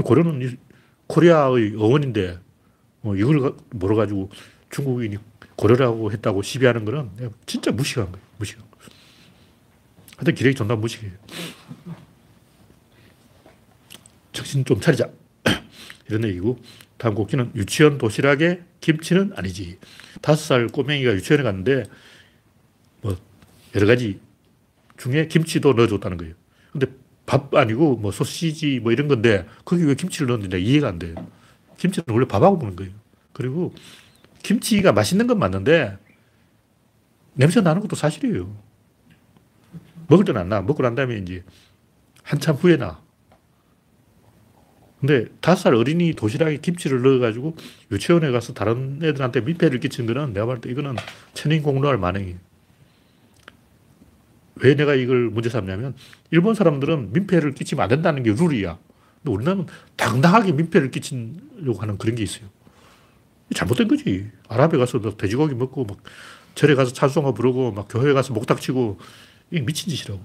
고려는 0.04 0.42
이 0.42 0.56
코리아의 1.08 1.76
어원인데, 1.78 2.40
뭐 3.02 3.16
이걸 3.16 3.54
몰아가지고 3.72 4.30
중국인이 4.70 5.18
고려라고 5.62 6.12
했다고 6.12 6.41
시비하는 6.41 6.86
거는 6.86 7.12
진짜 7.45 7.71
무식한 7.71 8.12
거예요, 8.12 8.26
무식한 8.39 8.65
거. 8.71 8.78
하여튼 10.17 10.34
기레기 10.34 10.56
존나 10.56 10.76
무식해요. 10.76 11.12
정신 14.34 14.65
좀 14.65 14.82
차리자. 14.82 15.08
이런 16.10 16.24
얘기고, 16.26 16.60
다음 16.97 17.13
곡기는 17.13 17.52
유치원 17.56 18.00
도시락에 18.00 18.62
김치는 18.80 19.34
아니지. 19.36 19.78
다섯 20.21 20.43
살 20.43 20.67
꼬맹이가 20.67 21.13
유치원에 21.13 21.43
갔는데, 21.43 21.84
뭐, 23.02 23.15
여러 23.76 23.86
가지 23.86 24.19
중에 24.97 25.28
김치도 25.28 25.74
넣어줬다는 25.74 26.17
거예요. 26.17 26.34
근데 26.71 26.88
밥 27.28 27.54
아니고 27.54 27.97
뭐 27.97 28.12
소시지 28.12 28.80
뭐 28.80 28.91
이런 28.91 29.08
건데, 29.08 29.45
거기 29.63 29.84
왜 29.84 29.93
김치를 29.93 30.28
넣었는지 30.28 30.60
이해가 30.60 30.88
안 30.88 30.97
돼요. 30.97 31.15
김치는 31.78 32.06
원래 32.10 32.26
밥하고 32.26 32.58
먹는 32.58 32.76
거예요. 32.76 32.91
그리고 33.34 33.74
김치가 34.44 34.92
맛있는 34.92 35.28
건 35.28 35.40
맞는데, 35.40 35.98
냄새 37.34 37.62
나는 37.62 37.82
것도 37.82 37.96
사실이에요. 37.96 38.56
먹을 40.08 40.26
때는 40.26 40.42
안 40.42 40.50
나. 40.50 40.62
먹고 40.62 40.84
난 40.84 40.96
다음에 40.96 41.18
이제 41.18 41.44
한참 42.24 42.56
후에 42.56 42.78
나. 42.78 43.02
근데 45.00 45.26
다섯 45.42 45.64
살 45.64 45.76
어린이 45.76 46.14
도시락에 46.14 46.58
김치를 46.58 47.02
넣어가지고 47.02 47.56
유치원에 47.92 48.30
가서 48.30 48.54
다른 48.54 49.00
애들한테 49.02 49.42
민폐를 49.42 49.80
끼친 49.80 50.06
거는 50.06 50.34
내가 50.34 50.46
볼 50.46 50.62
때 50.62 50.70
이거는 50.70 50.96
천인공노할 51.34 51.98
만행이에요. 51.98 52.38
왜 54.58 54.76
내가 54.76 54.94
이걸 54.94 55.30
문제 55.32 55.50
삼냐면 55.50 55.96
일본 56.30 56.54
사람들은 56.54 57.14
민폐를 57.14 57.54
끼치면 57.56 57.82
안 57.82 57.90
된다는 57.90 58.22
게 58.22 58.32
룰이야. 58.32 58.78
근데 59.24 59.32
우리나라는 59.34 59.66
당당하게 59.96 60.52
민폐를 60.52 60.92
끼치려고 60.92 61.80
하는 61.80 61.98
그런 61.98 62.16
게 62.16 62.22
있어요. 62.22 62.48
잘못된 63.54 63.88
거지. 63.88 64.30
아랍에 64.48 64.78
가서 64.78 65.00
막 65.00 65.18
돼지고기 65.18 65.56
먹고 65.56 65.86
막 65.86 65.98
절에 66.56 66.76
가서 66.76 66.94
찬송가 66.94 67.34
부르고 67.34 67.72
막 67.72 67.88
교회에 67.90 68.14
가서 68.14 68.34
목탁 68.34 68.62
치고 68.62 69.00
이게 69.52 69.62
미친 69.62 69.90
짓이라고. 69.90 70.22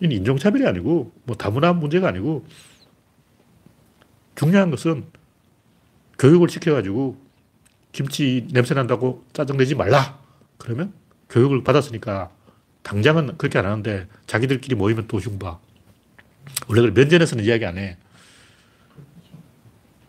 이는 0.00 0.16
인종차별이 0.16 0.66
아니고 0.66 1.12
뭐 1.24 1.36
다문화 1.36 1.72
문제가 1.72 2.08
아니고 2.08 2.46
중요한 4.34 4.70
것은 4.70 5.04
교육을 6.18 6.48
시켜가지고 6.48 7.20
김치 7.92 8.46
냄새 8.52 8.74
난다고 8.74 9.24
짜증내지 9.32 9.74
말라. 9.74 10.18
그러면 10.56 10.92
교육을 11.28 11.62
받았으니까 11.64 12.30
당장은 12.82 13.36
그렇게 13.36 13.58
안 13.58 13.66
하는데 13.66 14.06
자기들끼리 14.26 14.74
모이면 14.74 15.06
또 15.08 15.18
흉봐. 15.18 15.58
원래 16.68 16.90
면전에서는 16.90 17.44
이야기 17.44 17.66
안 17.66 17.76
해. 17.76 17.98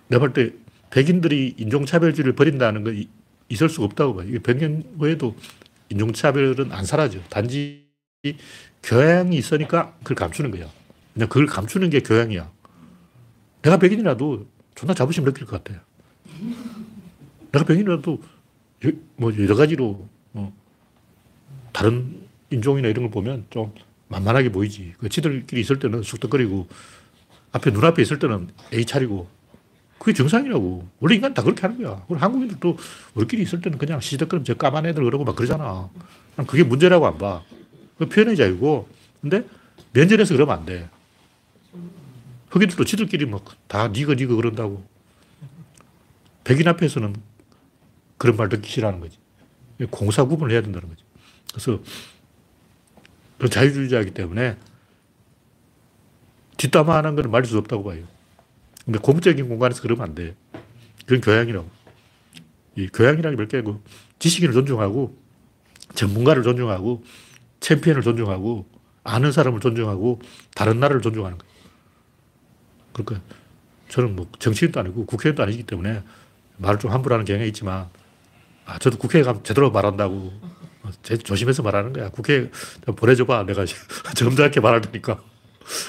내가 0.08 0.20
볼 0.20 0.34
때 0.34 0.61
백인들이 0.92 1.56
인종차별주의를 1.58 2.34
버린다는 2.34 2.84
건 2.84 2.96
이- 2.96 3.10
있을 3.50 3.70
수가 3.70 3.86
없다고 3.86 4.16
봐요. 4.16 4.28
이게 4.28 4.40
100년 4.40 4.98
후에도 5.00 5.36
인종차별은 5.90 6.72
안 6.72 6.86
사라져. 6.86 7.20
단지 7.30 7.86
교양이 8.84 9.36
있으니까 9.38 9.94
그걸 10.00 10.16
감추는 10.16 10.52
거야. 10.52 10.70
그냥 11.14 11.28
그걸 11.28 11.46
감추는 11.48 11.90
게 11.90 12.00
교양이야. 12.02 12.50
내가 13.62 13.78
백인이라도 13.78 14.48
존나 14.76 14.94
자부심 14.94 15.24
느낄 15.26 15.46
것 15.46 15.64
같아. 15.64 15.82
내가 17.52 17.66
백인이라도 17.66 18.22
여- 18.86 18.92
뭐 19.18 19.34
여러 19.38 19.56
가지로 19.56 20.08
뭐 20.32 20.54
다른 21.74 22.22
인종이나 22.50 22.88
이런 22.88 23.04
걸 23.04 23.12
보면 23.12 23.46
좀 23.50 23.74
만만하게 24.08 24.52
보이지. 24.52 24.94
그 24.98 25.10
지들끼리 25.10 25.62
있을 25.62 25.80
때는 25.80 26.04
쑥덕거리고 26.04 26.68
앞에 27.54 27.72
눈앞에 27.72 28.02
있을 28.02 28.20
때는 28.20 28.50
A 28.74 28.86
차리고 28.86 29.28
그게 30.02 30.14
정상이라고. 30.14 30.90
원래 31.00 31.14
인간 31.14 31.32
다 31.32 31.44
그렇게 31.44 31.62
하는 31.62 31.78
거야. 31.78 32.04
그리고 32.08 32.20
한국인들도 32.20 32.76
우리끼리 33.14 33.44
있을 33.44 33.62
때는 33.62 33.78
그냥 33.78 34.00
시시덕거리면 34.00 34.46
저 34.46 34.56
까만 34.56 34.88
애들 34.88 35.04
그러고 35.04 35.24
막 35.24 35.36
그러잖아. 35.36 35.92
난 36.36 36.48
그게 36.48 36.64
문제라고 36.64 37.06
안 37.06 37.20
봐. 37.20 37.44
그 38.00 38.10
표현의 38.10 38.36
자유고. 38.36 38.90
근데 39.22 39.46
면전에서 39.94 40.34
그러면 40.34 40.58
안 40.58 40.66
돼. 40.66 40.90
흑인들도 42.50 42.84
지들끼리 42.84 43.28
막다 43.28 43.90
니가 43.90 44.16
니가 44.16 44.36
그런다고. 44.36 44.84
백인 46.46 46.68
앞에서는 46.68 47.16
그런 48.18 48.38
말 48.38 48.50
듣기 48.50 48.68
싫어하는 48.72 49.02
거지. 49.02 49.20
공사 49.92 50.24
구분을 50.24 50.52
해야 50.52 50.64
된다는 50.64 50.90
거지. 50.90 51.04
그래서 51.52 51.80
자유주의자이기 53.52 54.16
때문에 54.16 54.58
뒷담화하는 56.58 57.16
건 57.16 57.30
말릴 57.30 57.46
수 57.46 57.60
없다고 57.60 57.84
봐요. 57.84 58.04
근데 58.92 59.00
공적인 59.00 59.48
공간에서 59.48 59.82
그러면 59.82 60.04
안 60.10 60.16
돼. 60.16 60.36
그건 61.06 61.22
교양이라고. 61.22 61.70
이 62.76 62.88
교양이라는 62.90 63.38
게 63.38 63.42
몇 63.42 63.48
개고 63.50 63.82
지식인을 64.20 64.54
존중하고 64.54 65.18
전문가를 65.96 66.44
존중하고 66.44 67.04
챔피언을 67.62 68.02
존중하고 68.02 68.68
아는 69.06 69.32
사람을 69.32 69.62
존중하고 69.62 70.20
다른 70.56 70.80
나라를 70.82 71.02
존중하는 71.02 71.38
거예요. 71.38 71.54
그러니까 72.92 73.22
저는 73.88 74.16
뭐 74.18 74.28
정치인도 74.40 74.80
아니고 74.82 75.06
국회의원도 75.06 75.42
아니기 75.44 75.64
때문에 75.64 76.04
말을 76.58 76.78
좀 76.80 76.92
함부로 76.92 77.16
하는 77.16 77.26
경향이 77.26 77.48
있지만 77.48 77.88
아, 78.66 78.78
저도 78.78 78.98
국회에 78.98 79.24
가면 79.24 79.44
제대로 79.46 79.72
말한다고 79.72 80.34
어, 80.84 80.90
제- 81.02 81.18
조심해서 81.18 81.64
말하는 81.64 81.94
거야. 81.94 82.10
국회에 82.10 82.50
보내줘봐. 82.86 83.44
내가 83.46 83.64
점잖게 84.16 84.60
말할 84.60 84.82
테니까. 84.82 85.22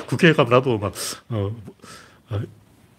국회에 0.06 0.32
가면 0.34 0.50
나도 0.52 0.78
막, 0.78 0.92
어, 1.30 1.56
어, 2.30 2.40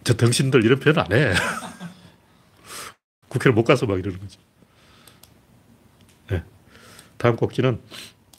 저 0.04 0.14
당신들 0.14 0.64
이런 0.66 0.80
표현 0.80 0.98
안 1.00 1.12
해. 1.12 1.34
국회를 3.30 3.54
못 3.54 3.64
가서 3.64 3.86
막 3.86 3.98
이러는 3.98 4.20
거지. 4.20 4.38
네. 6.30 6.44
다음 7.18 7.36
꼭지는 7.36 7.80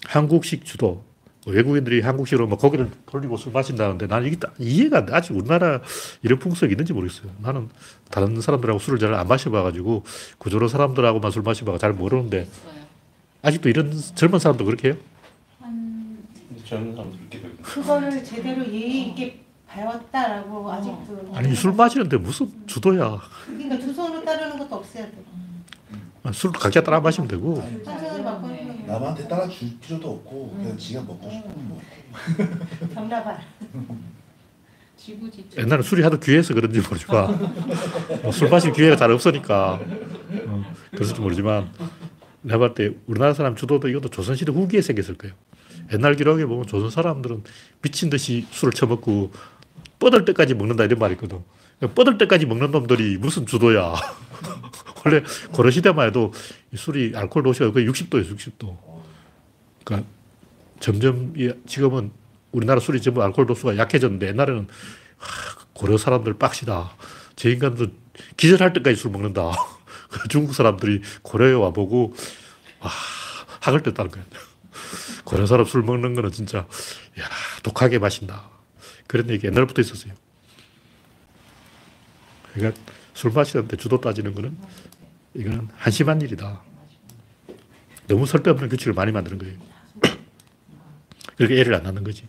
한국식 0.07 0.65
주도. 0.65 1.03
외국인들이 1.47 2.01
한국식으로 2.01 2.47
뭐 2.47 2.57
고개를 2.57 2.91
돌리고 3.05 3.37
술 3.37 3.53
마신다는데 3.53 4.07
나는 4.07 4.27
이게 4.29 4.37
딱 4.37 4.55
이해가 4.59 4.99
안 4.99 5.07
돼. 5.07 5.15
아직 5.15 5.37
우리나라 5.37 5.83
이런 6.23 6.39
풍속이 6.39 6.73
있는지 6.73 6.95
모르겠어요. 6.95 7.31
나는 7.41 7.69
다른 8.11 8.41
사람들하고 8.41 8.79
술을 8.79 8.99
잘 8.99 9.13
안 9.13 9.29
마셔봐가지고 9.29 10.05
구조로 10.39 10.69
사람들하고만 10.69 11.31
술 11.31 11.43
마셔봐가 11.43 11.77
잘 11.77 11.93
모르는데 11.93 12.49
아직도 13.43 13.69
이런 13.69 13.93
젊은 14.15 14.39
사람도 14.39 14.65
그렇게 14.65 14.89
해요? 14.89 14.97
한 15.61 16.17
젊은 16.65 16.97
사람들. 16.97 17.57
그거를 17.63 18.25
제대로 18.25 18.67
예의 18.73 19.09
있게 19.09 19.44
배웠다라고 19.75 20.71
아직도 20.73 21.33
아니 21.35 21.55
술 21.55 21.73
마시는데 21.73 22.17
무슨 22.19 22.51
주도야. 22.67 23.21
그러니까 23.47 23.79
두 23.79 23.93
손으로 23.93 24.25
따르는 24.25 24.59
것도 24.59 24.77
없애야 24.77 25.05
돼. 25.07 25.13
술 26.33 26.53
각자 26.53 26.83
따라 26.83 27.01
마시면 27.01 27.29
되고. 27.29 27.57
손으로 27.85 28.25
바꾸는 28.25 28.87
거 28.87 28.93
남한테 28.93 29.27
따라 29.29 29.49
줄 29.49 29.79
필요도 29.81 30.09
없고 30.11 30.55
그냥 30.57 30.79
지가 30.79 31.03
먹고 31.03 31.31
싶으면 31.31 31.69
먹고 31.69 32.95
경라발. 32.95 33.41
지구지. 34.97 35.47
옛날에 35.59 35.83
술이 35.83 36.03
하도 36.03 36.19
귀해서 36.19 36.55
그런지 36.55 36.81
모르지만 36.81 37.53
뭐 38.23 38.33
술 38.33 38.49
마실 38.49 38.73
기회가 38.73 38.97
잘 38.97 39.11
없으니까 39.11 39.79
어, 40.47 40.65
그래서도 40.93 41.21
모르지만 41.21 41.71
내가 42.41 42.59
봤을 42.59 42.75
때 42.75 42.97
우리나라 43.07 43.35
사람 43.35 43.55
주도도 43.55 43.89
이것도 43.89 44.09
조선시대 44.09 44.53
후기에 44.53 44.81
생겼을 44.81 45.17
거예요. 45.17 45.35
옛날 45.93 46.17
기록에 46.17 46.47
보면 46.47 46.67
조선 46.67 46.89
사람들은 46.91 47.43
미친 47.83 48.09
듯이 48.09 48.47
술을 48.51 48.73
처먹고 48.73 49.31
뻗을 49.99 50.25
때까지 50.25 50.55
먹는다 50.55 50.85
이런 50.85 50.99
말이 50.99 51.15
있거든. 51.15 51.43
뻗을 51.95 52.19
때까지 52.19 52.47
먹는 52.47 52.71
놈들이 52.71 53.19
무슨 53.19 53.47
주도야. 53.47 53.95
원래 55.05 55.23
고려시대만 55.53 56.09
해도 56.09 56.33
이 56.73 56.77
술이 56.77 57.13
알코올 57.15 57.43
도수가 57.45 57.73
거의 57.73 57.87
60도예요, 57.89 58.37
60도. 58.37 58.77
그러니까 59.85 60.09
점점 60.81 61.35
이- 61.37 61.53
지금은 61.67 62.11
우리나라 62.53 62.81
술이 62.81 63.01
전부 63.03 63.23
알코올 63.23 63.47
도수가 63.47 63.77
약해졌는데 63.77 64.29
옛날에는 64.29 64.69
하, 65.19 65.65
고려 65.75 65.99
사람들 65.99 66.35
빡시다. 66.35 66.93
저 67.37 67.49
인간들 67.51 67.91
기절할 68.37 68.73
때까지 68.73 68.97
술 68.97 69.11
먹는다. 69.11 69.51
그 70.09 70.29
중국 70.29 70.55
사람들이 70.55 71.03
고려에 71.23 71.53
와보고 71.53 72.15
와, 72.81 72.91
학을 73.61 73.83
뗐다는 73.83 74.11
거예요. 74.11 74.27
고려 75.25 75.47
사람 75.47 75.65
술 75.67 75.83
먹는 75.83 76.15
거는 76.15 76.31
진짜 76.31 76.59
야, 76.59 77.25
독하게 77.63 77.99
마신다. 77.99 78.49
그런 79.07 79.29
얘기 79.31 79.47
옛날부터 79.47 79.83
있었어요. 79.83 80.15
그러니까 82.53 82.81
술 83.15 83.33
마시는데 83.33 83.77
주도 83.77 84.01
따지는 84.01 84.35
거는 84.35 84.57
이거는 85.35 85.69
한심한 85.77 86.21
일이다. 86.21 86.63
너무 88.07 88.27
쓸데없는 88.27 88.69
규칙을 88.69 88.93
많이 88.93 89.13
만드는 89.13 89.39
거예요. 89.39 89.57
그렇게 91.37 91.59
애를 91.61 91.75
안 91.75 91.83
낳는 91.83 92.05
거지. 92.05 92.25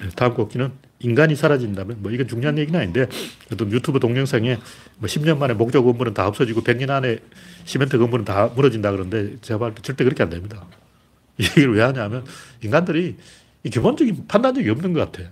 네, 0.00 0.08
다음 0.16 0.34
곡기는 0.34 0.70
인간이 1.00 1.34
사라진다면 1.34 2.02
뭐 2.02 2.10
이건 2.10 2.28
중요한 2.28 2.58
얘기는 2.58 2.78
아닌데 2.78 3.06
그래도 3.46 3.70
유튜브 3.70 4.00
동영상에 4.00 4.58
뭐 4.98 5.08
10년 5.08 5.38
만에 5.38 5.54
목조 5.54 5.84
건물은 5.84 6.14
다 6.14 6.26
없어지고 6.26 6.62
100년 6.62 6.90
안에 6.90 7.18
시멘트 7.64 7.98
건물은 7.98 8.24
다 8.24 8.46
무너진다 8.54 8.90
그러는데 8.90 9.36
제가 9.40 9.74
절대 9.82 10.04
그렇게 10.04 10.22
안 10.22 10.30
됩니다. 10.30 10.64
이 11.38 11.44
얘기를 11.44 11.74
왜 11.74 11.82
하냐면 11.82 12.24
인간들이 12.62 13.16
이 13.64 13.70
기본적인 13.70 14.26
판단력이 14.26 14.68
없는 14.70 14.92
것 14.94 15.12
같아. 15.12 15.30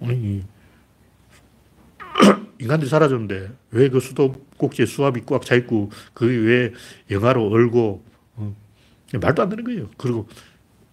인간들이 2.60 2.88
사라졌는데 2.90 3.50
왜 3.70 3.88
그 3.88 4.00
수도 4.00 4.32
꼭지에 4.56 4.86
수압이 4.86 5.22
꽉 5.26 5.44
차 5.44 5.54
있고 5.56 5.90
그게 6.14 6.34
왜 6.36 6.72
영하로 7.10 7.48
얼고 7.48 8.04
어, 8.36 8.56
말도 9.20 9.42
안 9.42 9.48
되는 9.48 9.64
거예요. 9.64 9.88
그리고 9.96 10.28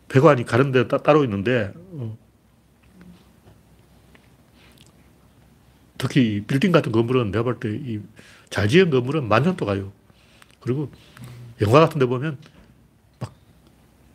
배관이 0.08 0.46
가는 0.46 0.72
데 0.72 0.88
따, 0.88 0.98
따로 0.98 1.24
있는데 1.26 1.72
어, 1.76 2.18
특히 5.98 6.38
이 6.38 6.42
빌딩 6.42 6.72
같은 6.72 6.92
건물은 6.92 7.32
내가 7.32 7.44
볼 7.44 7.60
때 7.60 7.70
이 7.76 8.00
잘 8.50 8.70
지은 8.70 8.90
건물은 8.92 9.28
만년도 9.28 9.66
가요. 9.66 9.92
그리고 10.62 10.90
영화 11.62 11.80
같은 11.82 12.00
데 12.00 12.06
보면 12.06 12.38
막 13.20 13.34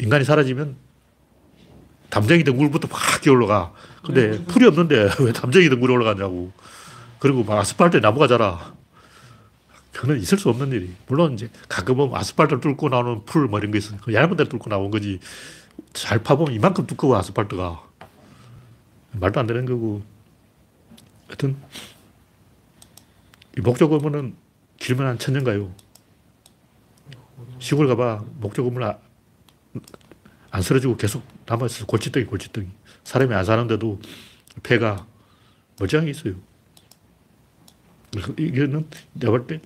인간이 0.01 0.25
사라지면 0.25 0.77
담쟁이 2.13 2.45
된 2.45 2.55
물부터 2.55 2.89
막 2.89 3.01
기어올라가. 3.23 3.73
근데 4.05 4.39
풀이 4.45 4.67
없는데 4.67 5.09
왜 5.25 5.33
담쟁이 5.33 5.71
된 5.71 5.81
물이 5.81 5.91
올라가냐고. 5.95 6.53
그리고 7.19 7.43
막 7.43 7.59
아스팔트에 7.59 8.01
나무가 8.01 8.29
자라. 8.29 8.75
그건 9.93 10.19
있을 10.19 10.37
수 10.37 10.51
없는 10.51 10.73
일이. 10.73 10.91
물론 11.07 11.33
이제 11.33 11.49
가끔은 11.71 12.11
아스팔트를 12.15 12.61
뚫고 12.61 12.91
나오는 12.91 13.25
풀 13.25 13.49
뭐 13.49 13.59
이런 13.59 13.71
거 13.71 13.79
있어요. 13.79 13.99
그 14.03 14.13
얇은 14.13 14.37
데를 14.37 14.51
뚫고 14.51 14.69
나온 14.69 14.91
거지. 14.91 15.21
잘 15.95 16.23
파보면 16.23 16.53
이만큼 16.53 16.87
두꺼워 16.87 17.17
아스팔트가. 17.17 17.83
말도 19.13 19.41
안 19.41 19.47
되는 19.47 19.65
거고. 19.65 20.03
하여튼 21.29 21.57
이 23.57 23.63
목조 23.63 23.89
건물은 23.89 24.35
길면 24.79 25.07
한 25.07 25.19
천년 25.19 25.45
가요. 25.45 25.73
시골 27.59 27.87
가봐 27.89 28.23
건물 28.55 28.83
아- 28.85 28.99
안 30.51 30.61
쓰러지고 30.61 30.97
계속 30.99 31.23
남아있어 31.47 31.87
골칫덩이 31.87 32.27
골칫덩이. 32.27 32.69
사람이 33.05 33.35
안 33.35 33.45
사는데도 33.45 34.01
폐가 34.63 35.07
멀쩡하게 35.79 36.11
있어요. 36.11 36.35
이거는 38.39 38.87
내가 39.15 39.31
볼 39.33 39.47
때 39.47 39.61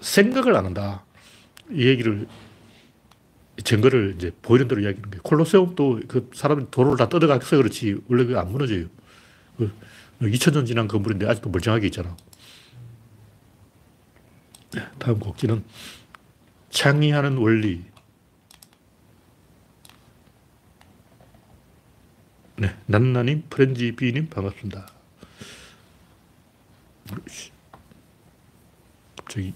생각을 0.00 0.54
안 0.54 0.66
한다. 0.66 1.04
이 1.70 1.86
얘기를 1.86 2.28
증거를 3.64 4.14
이제 4.16 4.30
보이는 4.42 4.68
대로 4.68 4.82
이야기하는 4.82 5.10
거예요. 5.10 5.22
콜로세움도 5.22 6.02
그 6.06 6.30
사람이 6.34 6.66
도로를 6.70 6.98
다 6.98 7.08
뜯어가서 7.08 7.56
그렇지 7.56 7.96
원래 8.08 8.24
그게 8.24 8.36
안 8.36 8.52
무너져요. 8.52 8.86
그 9.56 9.72
2000년 10.20 10.66
지난 10.66 10.86
건물인데 10.86 11.26
아직도 11.26 11.48
멀쩡하게 11.50 11.86
있잖아. 11.86 12.14
네, 14.72 14.82
다음 14.98 15.18
곡지는 15.18 15.64
창의하는 16.70 17.38
원리. 17.38 17.84
네, 22.58 22.74
난나님, 22.86 23.44
프렌지 23.50 23.92
비님 23.94 24.28
반갑습니다. 24.30 24.86
씨. 27.28 27.50
갑자기 29.18 29.52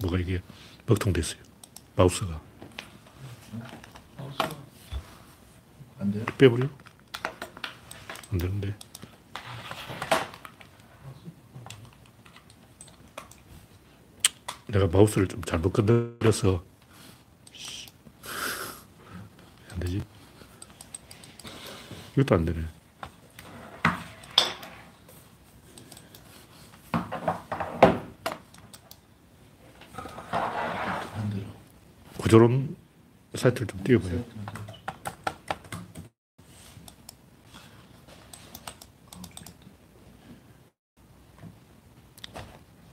뭐가 0.00 0.18
이게 0.18 0.42
먹통됐어요. 0.86 1.40
마우스가 1.94 2.40
안 6.00 6.10
돼요? 6.10 6.24
빼버려? 6.38 6.68
안 8.32 8.38
되는데. 8.38 8.74
내가 14.66 14.86
마우스를 14.88 15.28
좀 15.28 15.42
잘못 15.44 15.72
건드려서 15.72 16.64
씨. 17.52 17.88
안 19.70 19.80
되지. 19.80 20.02
이것도 22.18 22.34
안 22.34 22.44
되네. 22.44 22.64
구조론 32.18 32.76
사이트를 33.36 33.68
좀 33.68 33.84
띄워봐요. 33.84 34.24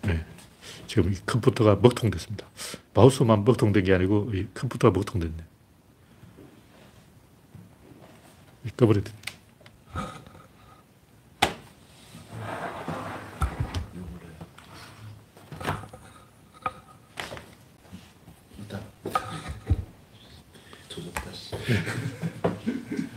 네. 0.03 0.23
지금 0.85 1.11
이 1.11 1.15
컴퓨터가 1.25 1.77
먹통됐습니다. 1.77 2.45
마우스만 2.93 3.43
먹통된 3.43 3.85
게 3.85 3.93
아니고 3.95 4.29
이 4.35 4.47
컴퓨터가 4.53 4.95
먹통됐네. 4.95 5.43
이 8.64 8.64
꺼버려야 8.77 9.03
돼. 9.03 9.11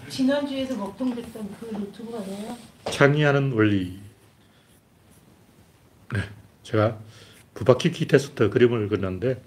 지난주에도 0.08 0.76
먹통됐던 0.76 1.56
그 1.60 1.66
노트북 1.66 2.14
아니에요? 2.14 2.56
창의하는 2.90 3.52
원리. 3.52 4.00
네. 6.12 6.20
제가 6.62 6.98
부바키키 7.54 8.06
테스트 8.06 8.50
그림을 8.50 8.88
그렸는데 8.88 9.42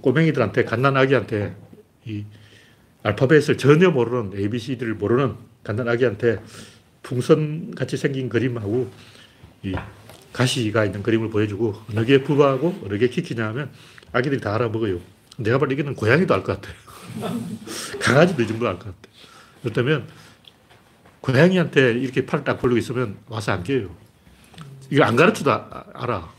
꼬맹이들한테 0.00 0.64
갓난 0.64 0.96
아기한테 0.96 1.56
이 2.04 2.24
알파벳을 3.02 3.56
전혀 3.58 3.90
모르는 3.90 4.36
ABCD를 4.38 4.94
모르는 4.94 5.34
갓난 5.62 5.88
아기한테 5.88 6.40
풍선 7.02 7.74
같이 7.74 7.96
생긴 7.96 8.28
그림하고 8.28 8.90
이 9.62 9.74
가시가 10.32 10.84
있는 10.84 11.02
그림을 11.02 11.30
보여주고 11.30 11.74
어느 11.90 12.04
게 12.04 12.22
부바하고 12.22 12.80
어느 12.84 12.98
게 12.98 13.08
키키냐 13.08 13.46
하면 13.48 13.70
아기들이 14.12 14.40
다 14.40 14.54
알아먹어요. 14.54 15.00
내가 15.38 15.58
봐도 15.58 15.72
이거는 15.72 15.94
고양이도 15.94 16.34
알 16.34 16.42
것 16.42 16.60
같아. 16.60 16.74
강아지도 18.00 18.42
이 18.42 18.46
정도 18.46 18.68
알 18.68 18.78
것 18.78 18.86
같아. 18.86 18.96
그렇다면 19.62 20.06
고양이한테 21.20 21.92
이렇게 21.92 22.26
팔을 22.26 22.44
딱 22.44 22.60
벌리고 22.60 22.78
있으면 22.78 23.16
와서 23.28 23.52
안 23.52 23.62
깨요. 23.62 23.94
이거 24.90 25.04
안 25.04 25.16
가르쳐도 25.16 25.50
아- 25.52 25.84
알아. 25.94 26.32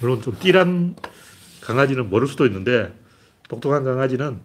물론 0.00 0.22
좀 0.22 0.36
띠란 0.38 0.96
강아지는 1.60 2.08
모를 2.08 2.26
수도 2.26 2.46
있는데 2.46 2.92
똑똑한 3.48 3.84
강아지는 3.84 4.40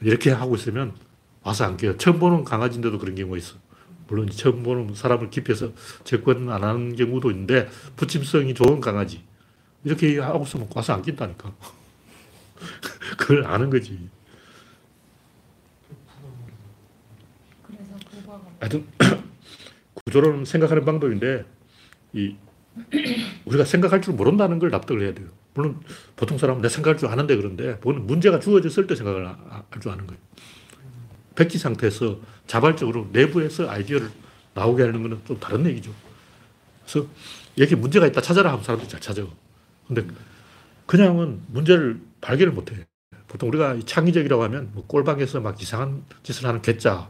이렇게 0.00 0.30
하고 0.30 0.54
있으면 0.56 0.94
와서 1.42 1.64
안 1.64 1.76
깨요. 1.76 1.96
처음 1.96 2.18
보는 2.18 2.44
강아지인데도 2.44 2.98
그런 2.98 3.14
경우가 3.14 3.36
있어. 3.38 3.56
물론 4.06 4.28
처음 4.30 4.62
보는 4.62 4.94
사람을 4.94 5.30
기피해서 5.30 5.72
접근 6.04 6.50
안 6.50 6.64
하는 6.64 6.96
경우도 6.96 7.30
있는데 7.30 7.68
부침성이 7.96 8.54
좋은 8.54 8.80
강아지. 8.80 9.22
이렇게 9.84 10.18
하고 10.18 10.44
있으면 10.44 10.68
와서 10.74 10.94
안 10.94 11.02
낀다니까. 11.02 11.52
그걸 13.18 13.46
아는 13.46 13.70
거지. 13.70 14.08
하여튼 18.60 18.86
구조론 20.04 20.44
생각하는 20.44 20.84
방법인데 20.84 21.44
이 22.12 22.36
우리가 23.44 23.64
생각할 23.64 24.02
줄 24.02 24.14
모른다는 24.14 24.58
걸 24.58 24.70
납득을 24.70 25.02
해야 25.02 25.14
돼요. 25.14 25.28
물론 25.58 25.80
보통 26.14 26.38
사람은 26.38 26.62
내 26.62 26.68
생각할 26.68 26.96
줄 26.96 27.08
아는데 27.08 27.34
그런데 27.34 27.74
그거는 27.78 28.06
문제가 28.06 28.38
주어졌을 28.38 28.86
때 28.86 28.94
생각을 28.94 29.26
할 29.26 29.80
줄 29.80 29.90
아는 29.90 30.06
거예요. 30.06 30.20
백지 31.34 31.58
상태에서 31.58 32.20
자발적으로 32.46 33.08
내부에서 33.12 33.68
아이디어를 33.68 34.08
나오게 34.54 34.84
하는 34.84 35.02
거는 35.02 35.20
좀 35.26 35.40
다른 35.40 35.66
얘기죠. 35.66 35.92
그래서 36.86 37.08
여기 37.58 37.74
문제가 37.74 38.06
있다 38.06 38.20
찾아라 38.20 38.52
하면 38.52 38.62
사람들이 38.62 38.88
잘 38.88 39.00
찾아. 39.00 39.24
근데 39.88 40.06
그냥은 40.86 41.42
문제를 41.48 42.00
발견을 42.20 42.52
못 42.52 42.70
해. 42.70 42.86
보통 43.26 43.48
우리가 43.48 43.74
이 43.74 43.82
창의적이라고 43.82 44.44
하면 44.44 44.70
뭐 44.72 44.84
꼴방에서 44.86 45.40
막 45.40 45.60
이상한 45.60 46.04
짓을 46.22 46.46
하는 46.46 46.62
괴짜, 46.62 47.08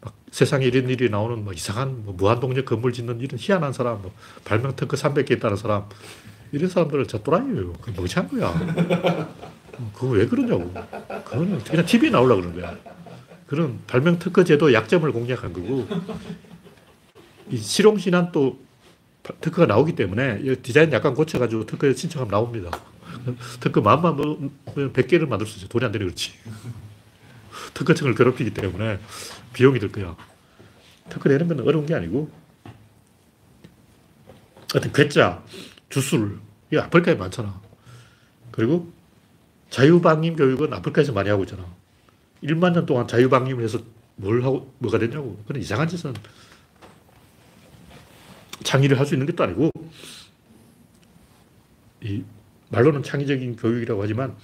막 0.00 0.14
세상에 0.30 0.64
이런 0.64 0.88
일이 0.88 1.10
나오는 1.10 1.42
뭐 1.42 1.52
이상한 1.52 2.04
뭐 2.04 2.14
무한동력 2.14 2.66
건물 2.66 2.92
짓는 2.92 3.20
이런 3.20 3.36
희한한 3.38 3.72
사람, 3.72 4.00
뭐 4.00 4.14
발명 4.44 4.76
특허 4.76 4.96
300개 4.96 5.32
있다는 5.32 5.56
사람, 5.56 5.88
이런 6.52 6.68
사람들을 6.68 7.06
저 7.06 7.22
또라이예요. 7.22 7.72
그 7.74 7.90
멍청한 7.90 8.30
거야. 8.30 8.48
어, 9.78 9.90
그거 9.94 10.08
왜 10.08 10.26
그러냐고. 10.26 10.72
그거는 11.24 11.62
그냥 11.64 11.86
TV에 11.86 12.10
나오려고 12.10 12.42
그러는 12.42 12.60
거야. 12.60 12.76
그런 13.46 13.80
발명 13.86 14.18
특허 14.18 14.44
제도 14.44 14.72
약점을 14.72 15.10
공략한 15.12 15.52
거고, 15.52 15.88
이 17.50 17.56
실용신안 17.56 18.32
또 18.32 18.60
특허가 19.40 19.66
나오기 19.66 19.94
때문에 19.94 20.40
이 20.42 20.56
디자인 20.56 20.92
약간 20.92 21.14
고쳐가지고 21.14 21.66
특허 21.66 21.92
신청하면 21.92 22.30
나옵니다. 22.30 22.70
특허 23.60 23.80
마음만 23.80 24.16
먹으면 24.16 24.52
100개를 24.92 25.28
만들 25.28 25.46
수 25.46 25.56
있어요. 25.56 25.68
돈이 25.68 25.84
안 25.84 25.92
되니 25.92 26.04
그렇지. 26.04 26.32
특허청을 27.74 28.14
괴롭히기 28.14 28.54
때문에 28.54 28.98
비용이 29.52 29.78
들 29.78 29.90
거야. 29.90 30.16
특허 31.08 31.28
내는 31.28 31.48
건 31.48 31.60
어려운 31.60 31.86
게 31.86 31.94
아니고, 31.94 32.30
하여튼 34.72 34.92
괴짜, 34.92 35.42
주술, 35.90 36.38
이거 36.70 36.82
아프리카에 36.82 37.16
많잖아. 37.16 37.60
그리고 38.50 38.90
자유방임 39.70 40.36
교육은 40.36 40.72
아프리카에서 40.72 41.12
많이 41.12 41.28
하고 41.28 41.42
있잖아. 41.44 41.66
1만 42.42 42.72
년 42.72 42.86
동안 42.86 43.06
자유방임을 43.06 43.62
해서 43.62 43.80
뭘 44.16 44.42
하고, 44.42 44.72
뭐가 44.78 44.98
됐냐고. 44.98 45.42
그런 45.46 45.60
이상한 45.60 45.88
짓은 45.88 46.14
창의를 48.62 48.98
할 48.98 49.06
수 49.06 49.14
있는 49.14 49.26
것도 49.26 49.44
아니고, 49.44 49.70
이 52.02 52.22
말로는 52.68 53.02
창의적인 53.02 53.56
교육이라고 53.56 54.02
하지만, 54.02 54.36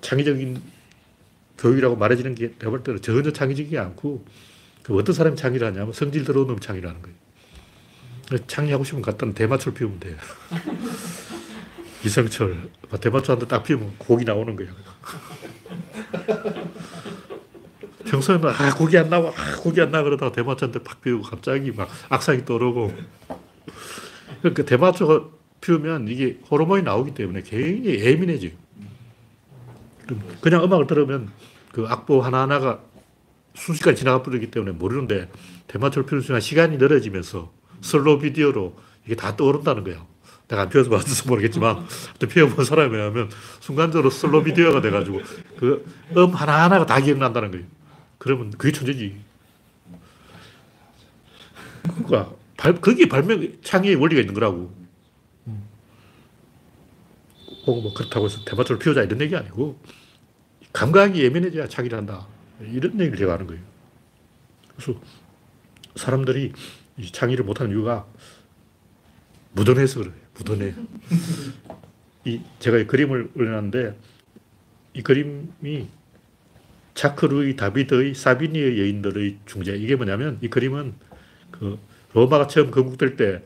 창의적인 0.00 0.60
교육이라고 1.58 1.96
말해지는 1.96 2.34
게 2.34 2.50
내가 2.58 2.70
볼 2.70 2.82
때는 2.82 3.00
전혀 3.00 3.32
창의적이지 3.32 3.78
않고, 3.78 4.24
그 4.82 4.94
어떤 4.96 5.14
사람이 5.14 5.36
창의를 5.36 5.66
하냐면 5.68 5.92
성질 5.92 6.24
놈이 6.24 6.60
창의를 6.60 6.88
하는 6.88 7.00
거예요. 7.00 7.23
창의하고 8.46 8.84
싶으면 8.84 9.02
갖다 9.02 9.30
대마초를 9.30 9.74
피우면 9.74 10.00
돼. 10.00 10.16
이성철, 12.04 12.70
대마초한테 13.00 13.46
딱 13.46 13.62
피우면 13.62 13.94
곡이 13.98 14.24
나오는 14.24 14.56
거야. 14.56 14.68
평소에는 18.04 18.48
아 18.48 18.74
곡이 18.74 18.98
안 18.98 19.08
나와, 19.08 19.30
아 19.30 19.56
곡이 19.56 19.80
안 19.80 19.90
나와 19.90 20.04
그러다가 20.04 20.32
대마초한테 20.32 20.82
팍 20.82 21.00
피우고 21.00 21.24
갑자기 21.24 21.72
막 21.72 21.88
악상이 22.10 22.44
떠오르고 22.44 22.92
그러니까 24.40 24.64
대마초가 24.64 25.28
피우면 25.60 26.08
이게 26.08 26.38
호르몬이 26.50 26.82
나오기 26.82 27.14
때문에 27.14 27.42
굉장히 27.42 28.00
예민해져요. 28.00 28.50
그냥 30.42 30.62
음악을 30.62 30.86
들으면 30.86 31.30
그 31.72 31.86
악보 31.88 32.20
하나하나가 32.20 32.80
순식간에 33.54 33.96
지나가 33.96 34.22
버리기 34.22 34.50
때문에 34.50 34.72
모르는데 34.72 35.30
대마초를 35.68 36.06
피우는 36.06 36.22
순간 36.22 36.40
시간이 36.40 36.76
늘어지면서 36.76 37.50
슬로우 37.84 38.18
비디오로 38.18 38.74
이게 39.04 39.14
다 39.14 39.36
떠오른다는 39.36 39.84
거예요. 39.84 40.06
내가 40.48 40.62
안 40.62 40.68
피워서 40.68 40.90
봤어서 40.90 41.28
모르겠지만 41.28 41.86
또 42.18 42.26
피워본 42.26 42.64
사람에 42.64 42.96
의하면 42.96 43.30
순간적으로 43.60 44.10
슬로우 44.10 44.42
비디오가 44.42 44.80
돼가지고 44.80 45.20
그 45.58 45.84
음 46.16 46.30
하나하나가 46.34 46.86
다 46.86 47.00
기억난다는 47.00 47.50
거예요. 47.50 47.66
그러면 48.18 48.50
그게 48.52 48.72
천재지. 48.72 49.16
그러니까 51.82 52.32
발, 52.56 52.74
거기에 52.80 53.06
발명 53.06 53.46
창의의 53.62 53.96
원리가 53.96 54.20
있는 54.20 54.34
거라고. 54.34 54.72
혹은 57.66 57.82
뭐 57.82 57.94
그렇다고 57.94 58.26
해서 58.26 58.44
대마초를 58.44 58.78
피우자 58.78 59.02
이런 59.02 59.20
얘기 59.22 59.34
아니고 59.34 59.78
감각이 60.72 61.22
예민해져야 61.22 61.68
창의를 61.68 61.96
한다. 61.98 62.26
이런 62.60 62.92
얘기를 63.00 63.16
제가 63.16 63.34
하는 63.34 63.46
거예요. 63.46 63.62
그래서 64.76 64.98
사람들이 65.96 66.52
이 66.96 67.10
창의를 67.10 67.44
못하는 67.44 67.72
이유가 67.72 68.06
무던해서 69.52 70.00
그래요. 70.00 70.14
무던해. 70.36 70.74
이 72.24 72.40
제가 72.58 72.78
이 72.78 72.86
그림을 72.86 73.30
올려놨는데 73.34 73.98
이 74.94 75.02
그림이 75.02 75.88
자크 76.94 77.26
루이 77.26 77.56
다비드의 77.56 78.14
사비니의 78.14 78.80
여인들의 78.80 79.38
중재. 79.46 79.76
이게 79.76 79.96
뭐냐면 79.96 80.38
이 80.40 80.48
그림은 80.48 80.94
그 81.50 81.78
로마가 82.12 82.46
처음 82.46 82.70
건국될 82.70 83.16
때 83.16 83.42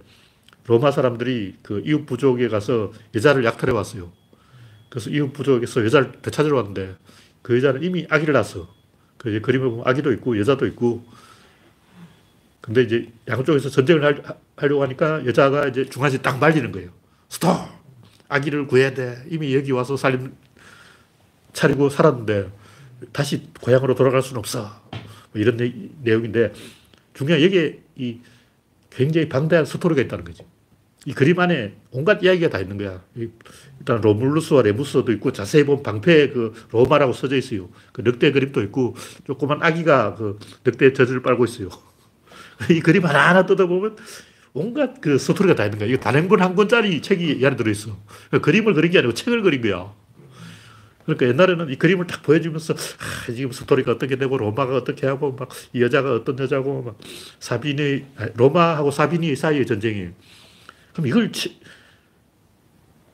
로마 0.66 0.90
사람들이 0.90 1.57
그 1.62 1.82
이웃 1.84 2.05
부족에 2.05 2.49
가서 2.49 2.92
여자를 3.14 3.44
약탈해 3.44 3.72
왔어요. 3.72 4.12
그래서 4.90 5.09
이웃 5.11 5.32
부족에서 5.32 5.84
여자를 5.84 6.12
되찾으러 6.20 6.57
왔는데 6.57 6.94
그 7.40 7.57
여자는 7.57 7.82
이미 7.82 8.07
아기를 8.11 8.34
낳았어. 8.34 8.74
그 9.16 9.40
그림을 9.40 9.70
보면 9.70 9.86
아기도 9.86 10.12
있고 10.12 10.38
여자도 10.38 10.66
있고. 10.66 11.05
근데 12.61 12.82
이제 12.82 13.11
양쪽에서 13.28 13.70
전쟁을 13.70 14.04
하- 14.28 14.34
하려고 14.56 14.82
하니까 14.82 15.24
여자가 15.26 15.68
이제 15.68 15.84
중간에 15.88 16.18
딱 16.18 16.38
말리는 16.38 16.70
거예요. 16.72 16.90
스톱! 17.28 17.68
아기를 18.28 18.66
구해야 18.66 18.92
돼. 18.92 19.22
이미 19.30 19.54
여기 19.54 19.72
와서 19.72 19.96
살림 19.96 20.34
차리고 21.52 21.88
살았는데 21.88 22.50
다시 23.12 23.48
고향으로 23.61 23.94
돌아갈 23.94 24.22
수는 24.22 24.38
없어. 24.38 24.70
뭐 24.90 25.40
이런 25.40 25.56
내, 25.56 25.72
내용인데 26.02 26.52
중요한 27.14 27.42
여기에 27.42 27.78
이 27.96 28.18
굉장히 28.90 29.28
방대한 29.28 29.64
스토리가 29.64 30.02
있다는 30.02 30.24
거지. 30.24 30.42
이 31.06 31.14
그림 31.14 31.38
안에 31.40 31.74
온갖 31.90 32.22
이야기가 32.22 32.50
다 32.50 32.59
있는 32.59 32.76
거야. 32.76 33.02
이- 33.16 33.28
일단 33.78 34.00
로물루스와 34.00 34.62
레무스도 34.62 35.11
있고 35.12 35.32
자세히 35.32 35.64
보면 35.64 35.82
방패에 35.82 36.30
그 36.30 36.52
로마라고 36.70 37.12
써져 37.14 37.36
있어요. 37.36 37.70
그 37.92 38.02
늑대 38.02 38.32
그림도 38.32 38.62
있고 38.64 38.94
조그만 39.26 39.62
아기가 39.62 40.16
그 40.16 40.38
늑대 40.64 40.92
젖을 40.92 41.22
빨고 41.22 41.44
있어요. 41.44 41.68
이 42.70 42.80
그림 42.80 43.04
하나하나 43.04 43.46
뜯어보면 43.46 43.96
온갖 44.54 45.00
그 45.00 45.18
스토리가 45.18 45.54
다 45.54 45.64
있는 45.64 45.78
거야. 45.78 45.88
이거 45.88 45.98
단행본 45.98 46.40
한 46.42 46.54
권짜리 46.54 47.00
책이 47.00 47.38
이 47.40 47.46
안에 47.46 47.56
들어있어. 47.56 47.96
그 48.30 48.40
그림을 48.40 48.74
그린 48.74 48.90
게 48.90 48.98
아니고 48.98 49.14
책을 49.14 49.42
그린 49.42 49.62
거야. 49.62 49.92
그러니까 51.04 51.26
옛날에는 51.28 51.70
이 51.70 51.76
그림을 51.76 52.06
딱 52.06 52.22
보여주면서 52.22 52.74
아, 52.74 53.32
지금 53.32 53.50
스토리가 53.50 53.92
어떻게 53.92 54.16
되고 54.16 54.36
로마가 54.36 54.76
어떻게 54.76 55.06
하고 55.06 55.32
막 55.32 55.48
이 55.72 55.80
여자가 55.80 56.12
어떤 56.12 56.38
여자고 56.38 56.82
막 56.82 56.98
사비니 57.40 58.04
아니, 58.16 58.30
로마하고 58.34 58.90
사비니 58.90 59.34
사이의 59.34 59.64
전쟁이 59.64 60.11
그럼 60.92 61.06
이걸 61.06 61.32
치, 61.32 61.59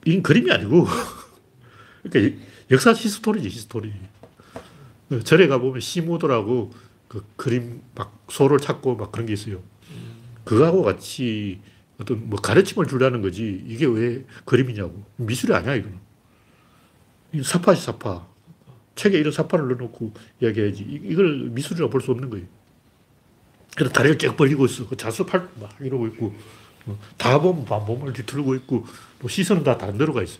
이 0.06 0.20
그림이 0.20 0.50
아니고 0.50 0.88
그러니까 2.02 2.36
역사 2.72 2.92
history지 2.92 3.48
history 3.48 3.92
그 5.08 5.22
절에 5.22 5.46
가보면 5.46 5.80
심우도라고 5.80 6.72
그 7.14 7.24
그림 7.36 7.80
막 7.94 8.24
소를 8.28 8.58
찾고 8.58 8.96
막 8.96 9.12
그런 9.12 9.26
게 9.26 9.32
있어요 9.34 9.62
그거하고 10.44 10.82
같이 10.82 11.60
어떤 11.98 12.28
뭐 12.28 12.40
가르침을 12.40 12.86
주려는 12.88 13.22
거지 13.22 13.62
이게 13.68 13.86
왜 13.86 14.24
그림이냐고 14.44 15.04
미술이 15.16 15.54
아니야 15.54 15.76
이거는 15.76 15.96
이 17.32 17.42
삽화지 17.42 17.80
삽화. 17.82 18.26
책에 18.96 19.18
이런 19.18 19.32
삽화를 19.32 19.66
넣어놓고 19.66 20.12
이야기해야지. 20.40 20.84
이- 20.84 21.00
이걸 21.02 21.48
미술이라고 21.50 21.90
볼 21.90 22.00
수 22.00 22.12
없는 22.12 22.30
거예요. 22.30 22.46
그래서 23.76 23.92
다리를 23.92 24.18
쭉 24.18 24.36
벌리고 24.36 24.66
있어. 24.66 24.86
그 24.88 24.96
자수팔 24.96 25.48
막 25.60 25.70
이러고 25.80 26.06
있고. 26.08 26.32
어, 26.86 26.96
다 27.18 27.40
보면 27.40 27.64
막 27.68 27.84
몸을 27.86 28.12
뒤틀고 28.12 28.54
있고, 28.54 28.86
또 29.18 29.26
시선은 29.26 29.64
다 29.64 29.76
다른 29.78 29.98
데로 29.98 30.12
가 30.12 30.22
있어. 30.22 30.38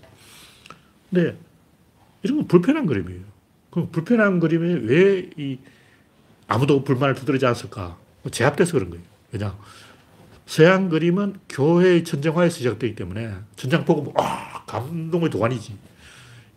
근데 1.11 1.37
이런 2.23 2.37
건 2.37 2.47
불편한 2.47 2.87
그림이에요. 2.87 3.23
그럼 3.71 3.91
불편한 3.91 4.39
그림에 4.39 4.75
왜 4.87 5.31
이 5.37 5.59
아무도 6.55 6.85
불만을 6.85 7.15
두드리지 7.15 7.45
않았을까? 7.47 7.97
뭐 8.23 8.31
제압돼서 8.31 8.73
그런 8.73 8.91
거예요. 8.91 9.05
왜냐? 9.33 9.57
서양 10.47 10.89
그림은 10.89 11.41
교회의 11.49 12.05
천정화에서 12.05 12.57
시작되기 12.59 12.95
때문에 12.95 13.33
전장 13.57 13.85
보고 13.85 14.03
뭐, 14.03 14.15
아, 14.17 14.65
감동의 14.67 15.31
도가니지. 15.31 15.77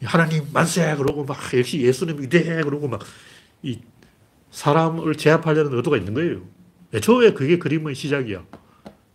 하나님 0.03 0.45
만세 0.53 0.95
그러고 0.95 1.25
막 1.25 1.37
역시 1.57 1.81
예수님 1.81 2.21
위대해 2.21 2.61
그러고 2.63 2.87
막 2.87 3.01
이 3.63 3.79
사람을 4.51 5.15
제압하려는 5.15 5.73
의도가 5.73 5.97
있는 5.97 6.13
거예요. 6.13 6.41
애초에 6.93 7.33
그게 7.33 7.57
그림의 7.57 7.95
시작이야. 7.95 8.45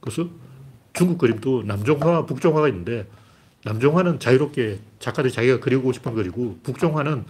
그래서 0.01 0.29
중국 0.93 1.19
그림도 1.19 1.63
남종화와 1.65 2.27
북종화가 2.27 2.69
있는데 2.69 3.09
남종화는 3.65 4.19
자유롭게 4.19 4.81
작가들이 4.99 5.33
자기가 5.33 5.61
그리고 5.61 5.93
싶은 5.93 6.15
그리고 6.15 6.59
북종화는 6.63 7.25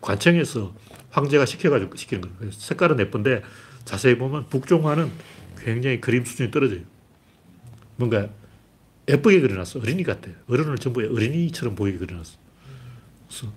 관청에서 0.00 0.72
황제가 1.18 1.46
시켜가지고 1.46 1.96
시키는 1.96 2.22
거예요. 2.38 2.52
색깔은 2.52 2.98
예쁜데 3.00 3.42
자세히 3.84 4.16
보면 4.18 4.46
북종화는 4.48 5.10
굉장히 5.58 6.00
그림 6.00 6.24
수준이 6.24 6.50
떨어져요. 6.50 6.80
뭔가 7.96 8.28
예쁘게 9.08 9.40
그려놨어. 9.40 9.80
어린이 9.80 10.02
같아. 10.02 10.30
어른을 10.48 10.76
전부 10.78 11.00
어린이처럼 11.00 11.74
보이게 11.74 11.98
그려놨어. 11.98 12.36
그래서 13.28 13.52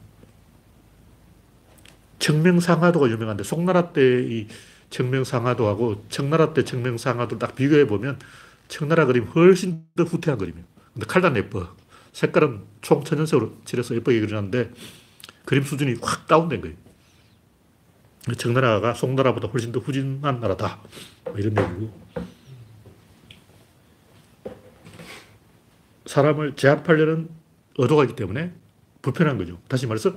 청명상화도가 2.20 3.10
유명한데 3.10 3.44
송나라 3.44 3.92
때 3.94 4.02
이 4.02 4.48
청명상화도하고 4.92 6.06
청나라 6.10 6.54
때 6.54 6.64
청명상화도 6.64 7.40
딱 7.40 7.56
비교해 7.56 7.88
보면 7.88 8.20
청나라 8.68 9.06
그림 9.06 9.24
훨씬 9.24 9.86
더 9.96 10.04
후퇴한 10.04 10.38
그림이에요. 10.38 10.66
근데 10.94 11.06
칼단 11.08 11.36
예뻐. 11.38 11.76
색깔은 12.12 12.62
총천연색으로 12.82 13.62
칠해서 13.66 13.96
예쁘게 13.96 14.20
그려놨는데 14.20 14.72
그림 15.46 15.64
수준이 15.64 15.96
확 16.02 16.28
다운된 16.28 16.62
거예요. 16.62 16.76
청나라가 18.38 18.94
송나라보다 18.94 19.48
훨씬 19.48 19.72
더 19.72 19.80
후진한 19.80 20.40
나라다. 20.40 20.80
뭐 21.26 21.38
이런 21.38 21.58
얘기고. 21.58 21.92
사람을 26.06 26.56
제압하려는 26.56 27.30
의도가 27.78 28.04
있기 28.04 28.16
때문에 28.16 28.52
불편한 29.02 29.38
거죠. 29.38 29.60
다시 29.68 29.88
말해서 29.88 30.14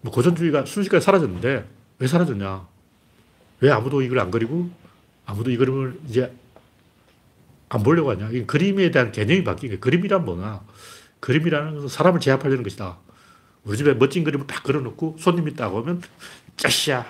뭐 0.00 0.12
고전주의가 0.12 0.66
순식간에 0.66 1.00
사라졌는데 1.00 1.68
왜 1.98 2.06
사라졌냐? 2.06 2.66
왜 3.60 3.70
아무도 3.70 4.02
이걸 4.02 4.18
안 4.18 4.30
그리고 4.30 4.68
아무도 5.24 5.50
이 5.50 5.56
그림을 5.56 6.00
이제 6.08 6.34
안 7.68 7.82
보려고 7.82 8.10
하냐? 8.10 8.30
이 8.30 8.46
그림에 8.46 8.90
대한 8.90 9.12
개념이 9.12 9.44
바뀐 9.44 9.70
거예요. 9.70 9.80
그림이란 9.80 10.24
뭐냐? 10.24 10.62
그림이라는 11.20 11.74
것은 11.76 11.88
사람을 11.88 12.20
제압하려는 12.20 12.62
것이다. 12.62 12.98
우리 13.64 13.78
집에 13.78 13.94
멋진 13.94 14.24
그림을 14.24 14.46
딱 14.46 14.62
그려놓고 14.62 15.16
손님이 15.18 15.54
딱 15.54 15.74
오면 15.74 16.02
짜시야. 16.56 17.04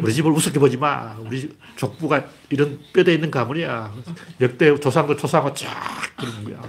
우리 0.00 0.12
집을 0.12 0.30
우습게 0.32 0.58
보지 0.58 0.76
마. 0.76 1.14
우리 1.18 1.54
족부가 1.76 2.28
이런 2.50 2.80
뼈대 2.92 3.14
있는 3.14 3.30
가문이야. 3.30 3.94
역대 4.40 4.78
조상들 4.78 5.16
초상화 5.16 5.52
쫙 5.54 5.68
그리는 6.16 6.44
거야. 6.44 6.62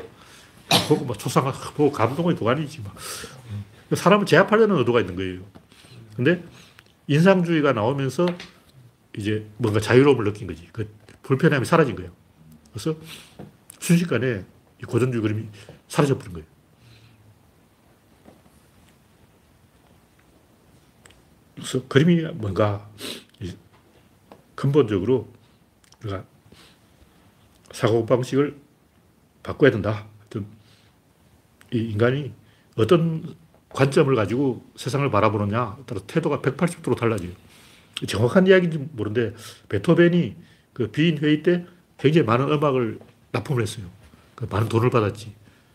보고 0.88 1.06
막 1.06 1.18
초상화 1.18 1.52
보고 1.52 1.92
감동의 1.92 2.36
도가니지 2.36 2.82
막. 2.82 2.96
사람을 3.94 4.26
제압하려는 4.26 4.78
의도가 4.78 5.00
있는 5.00 5.16
거예요. 5.16 5.42
근데 6.16 6.44
인상주의가 7.08 7.74
나오면서 7.74 8.28
이제 9.18 9.48
뭔가 9.58 9.80
자유로움을 9.80 10.26
느낀 10.26 10.48
거지. 10.48 10.68
그 10.72 10.94
불편함이 11.24 11.66
사라진 11.66 11.96
거예요. 11.96 12.12
그래서 12.72 12.96
순식간에 13.80 14.44
이 14.82 14.86
고전주의 14.86 15.22
그림이 15.22 15.48
사라져 15.88 16.18
버린 16.18 16.34
거예요. 16.34 16.48
그래서 21.60 21.88
그림이 21.88 22.22
뭔가 22.34 22.90
이 23.40 23.54
근본적으로 24.56 25.32
우리가 26.04 26.24
사고방식을 27.72 28.58
바꿔야 29.44 29.72
된다. 29.72 30.08
이 31.72 31.78
인간이 31.78 32.34
어떤 32.76 33.36
관점을 33.70 34.14
가지고 34.16 34.66
세상을 34.76 35.10
바라보느냐 35.12 35.78
따라 35.86 36.02
태도가 36.08 36.40
180도로 36.42 36.98
달라져요. 36.98 37.32
정확한 38.08 38.48
이야기인지 38.48 38.78
모르는데 38.94 39.36
베토벤이 39.68 40.36
그 40.74 40.90
비인 40.90 41.18
회의 41.20 41.44
때 41.44 41.66
굉장히 41.98 42.26
많은 42.26 42.52
음악을 42.52 43.00
납품을 43.32 43.62
했어요. 43.62 43.86
그 44.36 44.48
많은 44.50 44.70
돈을 44.70 44.90
받았지. 44.90 45.34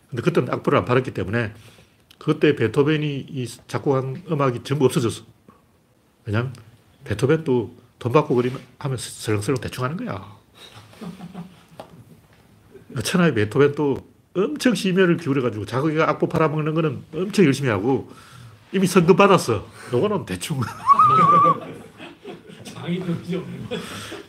근데 0.09 0.21
그때는 0.21 0.51
악보를 0.51 0.79
안 0.79 0.85
팔았기 0.85 1.11
때문에 1.11 1.53
그때 2.17 2.55
베토벤이 2.55 3.27
이 3.29 3.47
작곡한 3.67 4.23
음악이 4.29 4.63
전부 4.63 4.85
없어졌어. 4.85 5.23
왜냐면 6.25 6.53
베토벤도 7.03 7.75
돈 7.99 8.11
받고 8.11 8.35
그리면 8.35 8.59
하면 8.79 8.97
설렁설렁 8.97 9.61
대충 9.61 9.83
하는 9.83 9.97
거야. 9.97 10.35
천하의 13.03 13.33
베토벤도 13.33 13.97
엄청 14.35 14.75
심혈을 14.75 15.17
기울여가지고 15.17 15.65
자기가 15.65 16.09
악보 16.09 16.27
팔아먹는 16.27 16.73
거는 16.73 17.03
엄청 17.13 17.45
열심히 17.45 17.69
하고 17.69 18.11
이미 18.71 18.87
성금 18.87 19.15
받았어. 19.15 19.67
요거는 19.93 20.25
대충. 20.25 20.59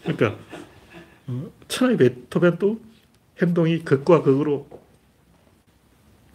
그러니까 0.03 0.37
어, 1.27 1.51
천하의 1.69 1.99
베토벤도 1.99 2.81
행동이 3.43 3.81
극과 3.81 4.23
극으로 4.23 4.67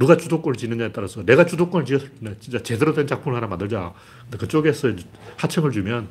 누가 0.01 0.17
주도권을 0.17 0.57
지느냐에 0.57 0.91
따라서 0.91 1.23
내가 1.23 1.45
주도권을 1.45 1.85
지었을 1.85 2.09
때 2.09 2.35
진짜 2.39 2.63
제대로 2.63 2.91
된 2.91 3.05
작품을 3.05 3.37
하나 3.37 3.45
만들자. 3.45 3.93
근데 4.23 4.37
그쪽에서 4.39 4.93
하청을 5.37 5.71
주면 5.71 6.09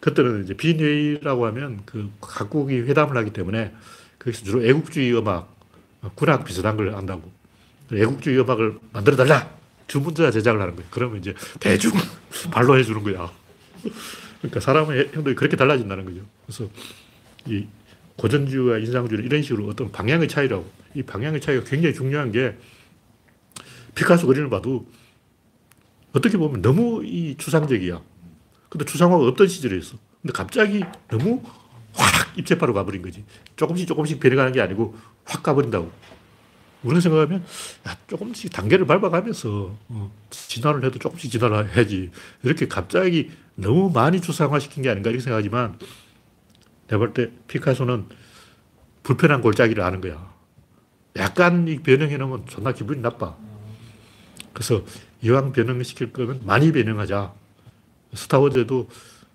그때는 0.00 0.44
이제 0.44 0.54
비인회의라고 0.54 1.44
하면 1.44 1.82
그 1.84 2.10
각국이 2.22 2.80
회담을 2.80 3.14
하기 3.18 3.34
때문에 3.34 3.74
거기서 4.18 4.44
주로 4.46 4.64
애국주의 4.64 5.14
음악, 5.14 5.54
군악 6.14 6.46
비슷한 6.46 6.78
걸 6.78 6.94
한다고. 6.94 7.30
애국주의 7.92 8.40
음악을 8.40 8.78
만들어 8.94 9.14
달라! 9.14 9.50
주문자 9.88 10.30
제작을 10.30 10.58
하는 10.58 10.74
거예요. 10.74 10.88
그러면 10.90 11.18
이제 11.18 11.34
대중 11.60 11.92
발로 12.50 12.78
해주는 12.78 13.02
거야. 13.02 13.30
그러니까 14.38 14.60
사람의 14.60 15.10
행동이 15.14 15.36
그렇게 15.36 15.54
달라진다는 15.54 16.06
거죠. 16.06 16.20
그래서 16.46 16.70
이 17.44 17.66
고전주의와 18.16 18.78
인상주의 18.78 19.22
이런 19.22 19.42
식으로 19.42 19.68
어떤 19.68 19.92
방향의 19.92 20.28
차이라고. 20.28 20.66
이 20.94 21.02
방향의 21.02 21.42
차이가 21.42 21.62
굉장히 21.64 21.94
중요한 21.94 22.32
게 22.32 22.56
피카소 23.96 24.28
그림을 24.28 24.48
봐도 24.50 24.86
어떻게 26.12 26.38
보면 26.38 26.62
너무 26.62 27.04
이 27.04 27.34
추상적이야. 27.36 28.00
근데 28.68 28.84
추상화가 28.84 29.26
없던 29.26 29.48
시절이었어. 29.48 29.96
근데 30.22 30.32
갑자기 30.32 30.84
너무 31.08 31.42
확 31.94 32.38
입체파로 32.38 32.74
가버린 32.74 33.02
거지. 33.02 33.24
조금씩 33.56 33.88
조금씩 33.88 34.20
변해가는 34.20 34.52
게 34.52 34.60
아니고 34.60 34.94
확 35.24 35.42
가버린다고. 35.42 35.90
우리가 36.82 37.00
생각하면 37.00 37.42
야, 37.88 37.96
조금씩 38.06 38.52
단계를 38.52 38.86
밟아가면서 38.86 39.74
어, 39.88 40.12
진화를 40.30 40.84
해도 40.84 40.98
조금씩 40.98 41.30
진화를 41.32 41.74
해야지. 41.74 42.10
이렇게 42.42 42.68
갑자기 42.68 43.30
너무 43.54 43.90
많이 43.90 44.20
추상화시킨 44.20 44.82
게 44.82 44.90
아닌가 44.90 45.10
이렇게 45.10 45.22
생각하지만 45.24 45.78
내가 46.86 46.98
볼 46.98 47.12
때 47.14 47.30
피카소는 47.48 48.06
불편한 49.02 49.40
골짜기를 49.40 49.82
아는 49.82 50.00
거야. 50.00 50.32
약간 51.16 51.66
이 51.66 51.78
변형해 51.78 52.18
놓으면 52.18 52.46
존나 52.46 52.72
기분이 52.72 53.00
나빠. 53.00 53.36
그래서 54.56 54.82
이왕 55.20 55.52
변형시킬 55.52 56.14
거면 56.14 56.40
많이 56.46 56.72
변형하자. 56.72 57.30
스타워즈에도 58.14 58.88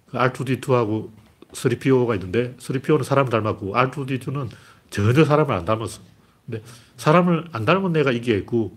그 0.10 0.18
R2D2하고 0.18 1.12
3PO가 1.52 2.16
있는데 2.16 2.56
3PO는 2.58 3.04
사람 3.04 3.30
닮았고 3.30 3.76
R2D2는 3.76 4.50
전혀 4.90 5.24
사람을 5.24 5.54
안 5.54 5.64
닮았어. 5.64 6.02
근데 6.48 6.64
사람을 6.98 7.50
안 7.52 7.66
닮은 7.66 7.96
애가 7.98 8.14
인기가 8.14 8.36
있고 8.40 8.76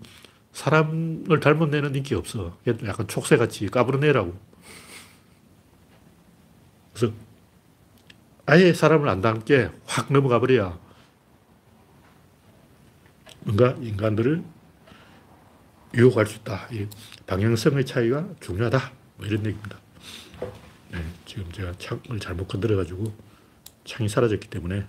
사람을 0.53 1.39
닮은 1.39 1.73
애는 1.73 1.95
인기가 1.95 2.19
없어. 2.19 2.55
약간 2.67 3.07
촉새같이 3.07 3.67
까부른 3.69 4.03
애라고. 4.03 4.37
그래서 6.93 7.11
아예 8.45 8.71
사람을 8.71 9.09
안 9.09 9.21
닮게 9.21 9.71
확 9.87 10.13
넘어가 10.13 10.39
버려야 10.39 10.77
뭔가 13.41 13.75
인간들을 13.81 14.43
유혹할 15.95 16.25
수 16.25 16.37
있다. 16.37 16.67
이 16.71 16.87
방향성의 17.25 17.85
차이가 17.85 18.27
중요하다. 18.41 18.91
뭐 19.17 19.25
이런 19.25 19.45
얘기입니다. 19.45 19.79
네, 20.91 20.99
지금 21.25 21.51
제가 21.51 21.73
창을 21.77 22.19
잘못 22.19 22.47
건드려가지고 22.47 23.13
창이 23.85 24.09
사라졌기 24.09 24.49
때문에 24.49 24.85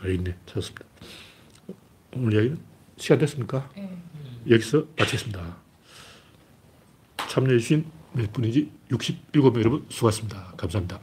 아, 0.00 0.08
있네. 0.08 0.36
찾았습니다. 0.46 0.84
오늘 2.14 2.34
이야기는 2.34 2.58
시간 2.98 3.18
됐습니까? 3.18 3.70
네. 3.74 3.98
여기서 4.48 4.86
마치겠습니다. 4.98 5.56
참여해주신 7.28 7.86
몇 8.12 8.32
분이지? 8.32 8.70
67명 8.90 9.58
여러분 9.58 9.86
수고하셨습니다. 9.88 10.54
감사합니다. 10.56 11.00